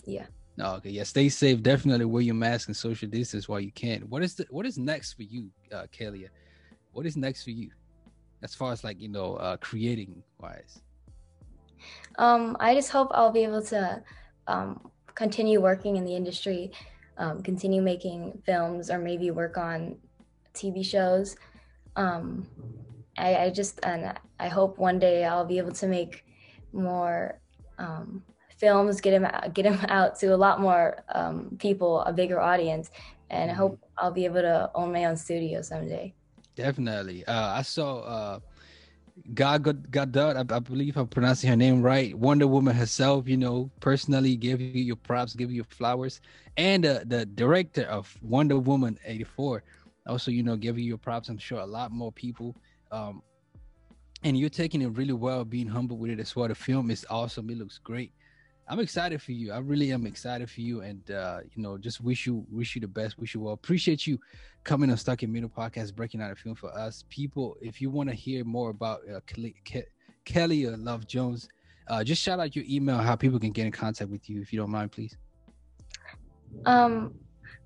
Yeah. 0.04 0.26
Oh, 0.60 0.76
okay. 0.76 0.90
Yeah. 0.90 1.04
Stay 1.04 1.28
safe. 1.28 1.62
Definitely 1.62 2.04
wear 2.04 2.22
your 2.22 2.34
mask 2.34 2.68
and 2.68 2.76
social 2.76 3.08
distance 3.08 3.48
while 3.48 3.60
you 3.60 3.72
can. 3.72 4.02
What 4.02 4.22
is 4.22 4.34
the 4.34 4.46
what 4.50 4.66
is 4.66 4.78
next 4.78 5.14
for 5.14 5.22
you, 5.22 5.50
uh 5.72 5.86
Kalia? 5.92 6.28
What 6.92 7.06
is 7.06 7.16
next 7.16 7.44
for 7.44 7.50
you? 7.50 7.70
As 8.44 8.54
far 8.54 8.72
as 8.72 8.84
like, 8.84 9.00
you 9.00 9.08
know, 9.08 9.34
uh 9.36 9.56
creating 9.56 10.22
wise. 10.40 10.80
Um, 12.16 12.56
I 12.60 12.74
just 12.74 12.90
hope 12.90 13.08
I'll 13.12 13.32
be 13.32 13.44
able 13.44 13.62
to 13.62 14.02
um 14.46 14.90
continue 15.14 15.60
working 15.60 15.96
in 15.96 16.04
the 16.04 16.14
industry, 16.14 16.70
um, 17.18 17.42
continue 17.42 17.82
making 17.82 18.42
films 18.46 18.90
or 18.90 18.98
maybe 18.98 19.30
work 19.30 19.56
on 19.56 19.96
TV 20.54 20.84
shows. 20.84 21.36
Um 21.96 22.46
I, 23.16 23.36
I 23.44 23.50
just 23.50 23.80
and 23.82 24.12
I 24.38 24.48
hope 24.48 24.78
one 24.78 24.98
day 24.98 25.24
I'll 25.24 25.44
be 25.44 25.58
able 25.58 25.72
to 25.72 25.86
make 25.86 26.24
more 26.72 27.40
um, 27.78 28.22
films, 28.58 29.00
get 29.00 29.12
them 29.12 29.24
out, 29.24 29.54
get 29.54 29.64
him 29.64 29.78
out 29.88 30.18
to 30.20 30.34
a 30.34 30.36
lot 30.36 30.60
more 30.60 31.02
um, 31.14 31.56
people, 31.58 32.00
a 32.00 32.12
bigger 32.12 32.40
audience, 32.40 32.90
and 33.30 33.50
I 33.50 33.54
hope 33.54 33.78
I'll 33.98 34.10
be 34.10 34.24
able 34.24 34.42
to 34.42 34.70
own 34.74 34.92
my 34.92 35.04
own 35.06 35.16
studio 35.16 35.62
someday. 35.62 36.14
Definitely. 36.56 37.25
Uh, 37.26 37.58
I 37.58 37.62
saw 37.62 37.99
uh, 38.00 38.40
Gal 39.34 39.58
Gadot, 39.58 40.37
I, 40.37 40.56
I, 40.56 40.58
believe 40.58 40.96
I'm 40.96 41.08
pronouncing 41.08 41.50
her 41.50 41.56
name 41.56 41.82
right. 41.82 42.16
Wonder 42.16 42.46
Woman 42.46 42.76
herself, 42.76 43.28
you 43.28 43.37
know, 43.37 43.70
personally 43.80 44.37
give 44.37 44.61
you 44.61 44.82
your 44.82 44.96
props, 44.96 45.34
give 45.34 45.50
you 45.50 45.64
flowers, 45.64 46.20
and 46.56 46.84
uh, 46.87 47.00
the 47.06 47.26
director 47.26 47.82
of 47.82 48.16
Wonder 48.23 48.58
Woman 48.58 48.99
'84 49.04 49.62
also, 50.06 50.30
you 50.30 50.42
know, 50.42 50.56
give 50.56 50.78
you 50.78 50.84
your 50.84 50.99
props. 50.99 51.28
I'm 51.28 51.38
sure 51.38 51.61
a 51.61 51.66
lot 51.66 51.90
more 51.90 52.12
people 52.12 52.54
um, 52.94 53.23
and 54.23 54.38
you're 54.38 54.49
taking 54.49 54.80
it 54.82 54.88
really 54.88 55.12
well, 55.12 55.44
being 55.44 55.66
humble 55.66 55.99
with 55.99 56.11
it 56.11 56.20
as 56.20 56.34
well. 56.37 56.49
The 56.49 56.54
film 56.54 56.90
is 56.90 57.04
awesome. 57.11 57.50
It 57.50 57.58
looks 57.58 57.78
great. 57.78 58.12
I'm 58.68 58.80
excited 58.80 59.21
for 59.21 59.33
you. 59.33 59.52
I 59.52 59.59
really 59.59 59.92
am 59.92 60.06
excited 60.06 60.50
for 60.50 60.61
you, 60.61 60.80
and 60.80 61.11
uh, 61.11 61.40
you 61.54 61.62
know, 61.62 61.76
just 61.76 62.00
wish 62.00 62.26
you 62.26 62.47
wish 62.50 62.75
you 62.75 62.80
the 62.80 62.88
best. 62.88 63.18
Wish 63.18 63.35
you 63.35 63.40
well. 63.40 63.54
Appreciate 63.54 64.06
you 64.06 64.18
coming 64.64 64.90
on 64.90 64.97
Stuck 64.97 65.23
in 65.23 65.33
Middle 65.33 65.50
podcast, 65.50 65.94
breaking 65.94 66.23
out 66.23 66.30
a 66.30 66.35
film 66.35 66.54
for 66.54 66.76
us. 66.76 67.04
People, 67.11 67.56
if 67.61 67.80
you 67.80 67.90
want 67.90 68.09
to 68.09 68.14
hear 68.14 68.44
more 68.44 68.71
about 68.71 69.00
uh, 69.09 69.21
Kelly, 69.26 69.54
Ke- 69.66 69.90
Kelly 70.25 70.64
or 70.64 70.76
Love 70.76 71.06
Jones, 71.06 71.49
uh, 71.88 72.02
just 72.02 72.23
shout 72.23 72.40
out 72.40 72.56
your 72.56 72.64
email, 72.68 72.99
how 72.99 73.14
people 73.16 73.38
can 73.38 73.50
get 73.50 73.66
in 73.66 73.73
contact 73.73 74.11
with 74.11 74.30
you, 74.30 74.40
if 74.40 74.52
you 74.52 74.59
don't 74.59 74.71
mind, 74.71 74.92
please. 74.92 75.16
Um, 76.64 77.14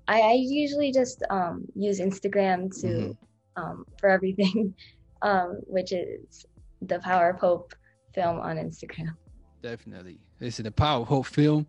I, 0.07 0.19
I 0.19 0.33
usually 0.33 0.91
just 0.91 1.23
um 1.29 1.65
use 1.75 1.99
Instagram 1.99 2.69
to 2.81 2.87
mm-hmm. 2.87 3.61
um 3.61 3.85
for 3.99 4.09
everything. 4.09 4.73
um, 5.21 5.59
which 5.67 5.91
is 5.91 6.45
the 6.81 6.99
Power 6.99 7.31
of 7.31 7.39
Hope 7.39 7.73
film 8.13 8.39
on 8.39 8.57
Instagram. 8.57 9.15
Definitely. 9.61 10.19
This 10.39 10.59
is 10.59 10.63
the 10.63 10.71
Power 10.71 11.01
of 11.01 11.07
Hope 11.07 11.25
film. 11.25 11.67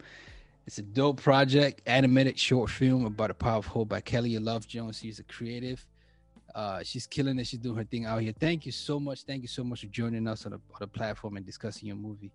It's 0.67 0.79
a 0.79 0.83
dope 0.83 1.21
project, 1.21 1.83
animated 1.87 2.39
short 2.39 2.71
film 2.71 3.05
about 3.05 3.31
a 3.31 3.35
power 3.35 3.59
of 3.59 3.67
hope 3.67 3.89
by 3.89 4.01
Kelly 4.01 4.39
Love 4.39 4.69
Jones. 4.69 5.01
She's 5.01 5.19
a 5.19 5.25
creative. 5.25 5.85
Uh, 6.55 6.83
she's 6.83 7.07
killing 7.07 7.39
it. 7.39 7.47
She's 7.47 7.59
doing 7.59 7.77
her 7.77 7.85
thing 7.85 8.07
out 8.07 8.21
here. 8.21 8.33
Thank 8.39 8.67
you 8.67 8.73
so 8.73 9.01
much. 9.01 9.23
Thank 9.23 9.43
you 9.43 9.49
so 9.49 9.65
much 9.65 9.81
for 9.81 9.87
joining 9.87 10.29
us 10.29 10.45
on 10.47 10.53
the, 10.53 10.59
on 10.59 10.79
the 10.81 10.87
platform 10.87 11.37
and 11.37 11.47
discussing 11.47 11.89
your 11.89 11.97
movie. 11.97 12.31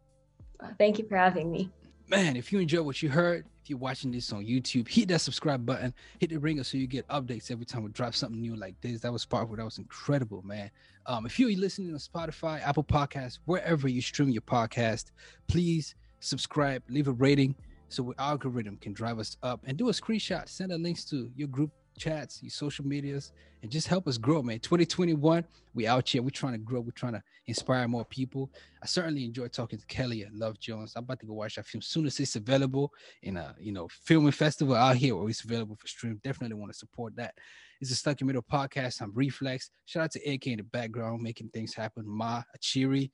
Thank 0.78 1.00
you 1.00 1.08
for 1.08 1.18
having 1.18 1.52
me 1.52 1.70
man, 2.08 2.36
if 2.36 2.52
you 2.52 2.60
enjoyed 2.60 2.86
what 2.86 3.02
you 3.02 3.10
heard, 3.10 3.46
if 3.62 3.70
you're 3.70 3.80
watching 3.80 4.12
this 4.12 4.32
on 4.32 4.46
YouTube, 4.46 4.88
hit 4.88 5.08
that 5.08 5.22
subscribe 5.22 5.66
button, 5.66 5.94
hit 6.20 6.30
the 6.30 6.38
ringer 6.38 6.64
so 6.64 6.78
you 6.78 6.88
get 6.88 7.08
updates 7.08 7.50
every 7.50 7.66
time 7.66 7.84
we 7.84 7.90
drop 7.90 8.14
something 8.14 8.40
new 8.40 8.56
like 8.56 8.80
this. 8.82 9.02
That 9.02 9.12
was 9.12 9.26
powerful. 9.26 9.56
That 9.56 9.66
was 9.66 9.80
incredible, 9.80 10.42
man. 10.44 10.70
Um, 11.08 11.26
if 11.26 11.40
you're 11.40 11.52
listening 11.58 11.92
on 11.92 12.00
Spotify, 12.00 12.62
Apple 12.62 12.84
Podcasts, 12.84 13.40
wherever 13.46 13.88
you 13.88 14.02
stream 14.02 14.30
your 14.30 14.44
podcast, 14.44 15.12
please 15.48 15.96
subscribe, 16.20 16.84
leave 16.90 17.08
a 17.08 17.12
rating 17.12 17.56
so 17.90 18.14
our 18.18 18.32
algorithm 18.32 18.78
can 18.78 18.94
drive 18.94 19.20
us 19.20 19.38
up 19.44 19.62
and 19.66 19.78
do 19.78 19.90
a 19.90 19.92
screenshot, 19.92 20.48
send 20.50 20.72
a 20.72 20.78
links 20.78 21.06
to 21.06 21.32
your 21.36 21.48
group 21.48 21.72
chats, 21.98 22.42
your 22.42 22.50
social 22.50 22.86
medias, 22.86 23.32
and 23.62 23.72
just 23.72 23.88
help 23.88 24.08
us 24.08 24.18
grow, 24.18 24.42
man. 24.42 24.60
2021, 24.60 25.44
we 25.74 25.88
out 25.88 26.08
here. 26.08 26.22
We're 26.22 26.30
trying 26.30 26.54
to 26.54 26.60
grow. 26.60 26.82
We're 26.82 26.92
trying 26.92 27.14
to 27.14 27.24
inspire 27.48 27.88
more 27.88 28.06
people. 28.06 28.52
I 28.82 28.86
certainly 28.86 29.26
enjoy 29.26 29.48
talking 29.48 29.80
to 29.80 29.86
Kelly 29.88 30.24
and 30.24 30.38
Love 30.38 30.60
Jones. 30.60 30.94
I'm 30.96 31.04
about 31.04 31.20
to 31.22 31.26
go 31.26 31.34
watch 31.34 31.56
that 31.56 31.66
film 31.66 31.82
soon 31.82 32.06
as 32.06 32.20
it's 32.20 32.36
available 32.36 32.92
in 33.24 33.38
a 33.38 33.56
you 33.60 33.72
know 33.72 33.88
filming 33.90 34.32
festival 34.32 34.76
out 34.76 34.96
here 34.96 35.16
or 35.16 35.30
it's 35.30 35.44
available 35.44 35.76
for 35.76 35.88
stream. 35.88 36.20
Definitely 36.24 36.58
want 36.58 36.72
to 36.72 36.78
support 36.78 37.16
that. 37.16 37.36
It's 37.82 37.92
a 37.92 37.96
Stuck 37.96 38.22
in 38.22 38.28
Middle 38.28 38.42
podcast. 38.44 39.02
I'm 39.02 39.12
Reflex. 39.14 39.70
Shout 39.86 40.04
out 40.04 40.12
to 40.12 40.32
AK 40.32 40.48
in 40.48 40.58
the 40.58 40.64
background 40.64 41.22
making 41.22 41.50
things 41.50 41.74
happen. 41.74 42.04
Ma, 42.08 42.44
Achiri, 42.58 43.12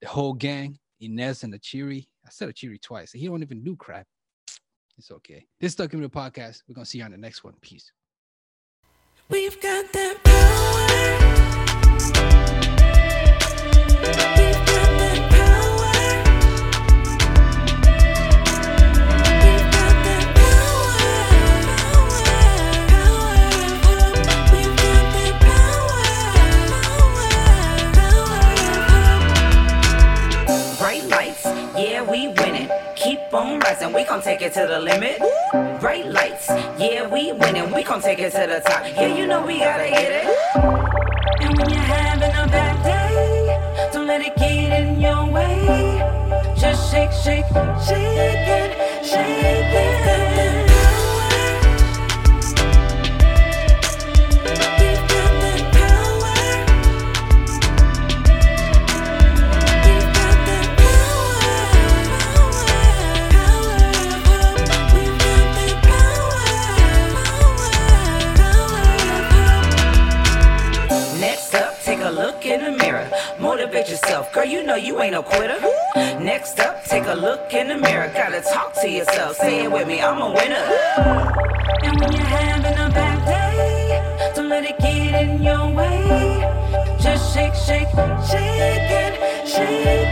the 0.00 0.08
whole 0.08 0.34
gang, 0.34 0.78
Inez 1.00 1.42
and 1.42 1.54
Achiri. 1.54 2.06
I 2.24 2.30
said 2.30 2.48
Achiri 2.48 2.80
twice. 2.80 3.12
He 3.12 3.26
don't 3.26 3.42
even 3.42 3.64
do 3.64 3.76
crap. 3.76 4.06
It's 4.96 5.10
okay. 5.10 5.44
This 5.60 5.72
Stuck 5.72 5.92
in 5.92 6.00
Middle 6.00 6.22
podcast. 6.22 6.62
We're 6.68 6.74
gonna 6.74 6.86
see 6.86 6.98
you 6.98 7.04
on 7.04 7.10
the 7.10 7.16
next 7.16 7.42
one. 7.42 7.54
Peace. 7.60 7.90
We've 9.30 9.58
got 9.60 9.90
that 9.94 10.22
power. 10.22 11.23
On 33.34 33.58
rising, 33.60 33.92
we 33.92 34.04
gon' 34.04 34.22
take 34.22 34.42
it 34.42 34.52
to 34.54 34.66
the 34.66 34.80
limit. 34.80 35.18
Bright 35.80 36.06
lights, 36.06 36.48
yeah, 36.78 37.06
we 37.06 37.32
winning, 37.32 37.70
we 37.72 37.82
gon' 37.82 38.00
take 38.00 38.18
it 38.18 38.30
to 38.32 38.46
the 38.46 38.60
top. 38.64 38.84
Yeah, 38.94 39.14
you 39.14 39.26
know 39.26 39.44
we 39.44 39.58
gotta 39.58 39.84
hit 39.84 40.26
it. 40.26 40.73
And 81.86 82.00
when 82.00 82.12
you're 82.12 82.22
having 82.22 82.78
a 82.78 82.88
bad 82.90 83.18
day, 83.26 84.32
don't 84.34 84.48
let 84.48 84.64
it 84.64 84.78
get 84.78 85.22
in 85.22 85.42
your 85.42 85.70
way. 85.72 86.40
Just 87.00 87.34
shake, 87.34 87.54
shake, 87.54 87.88
shake 88.30 88.90
it, 89.02 89.48
shake. 89.48 90.03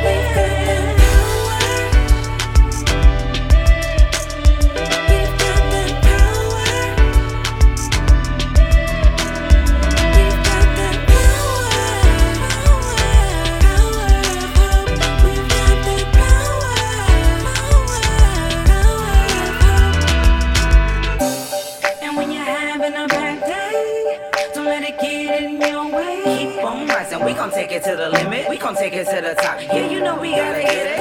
take 27.63 27.73
it 27.73 27.85
to 27.85 27.97
the 27.97 28.09
limit. 28.11 28.49
We 28.49 28.59
gon' 28.59 28.75
take 28.75 28.95
it 28.95 29.05
to 29.07 29.21
the 29.21 29.35
top. 29.41 29.63
Yeah, 29.63 29.89
you 29.89 30.01
know 30.01 30.19
we 30.19 30.31
gotta 30.31 30.63
get 30.63 30.87
it. 30.87 30.92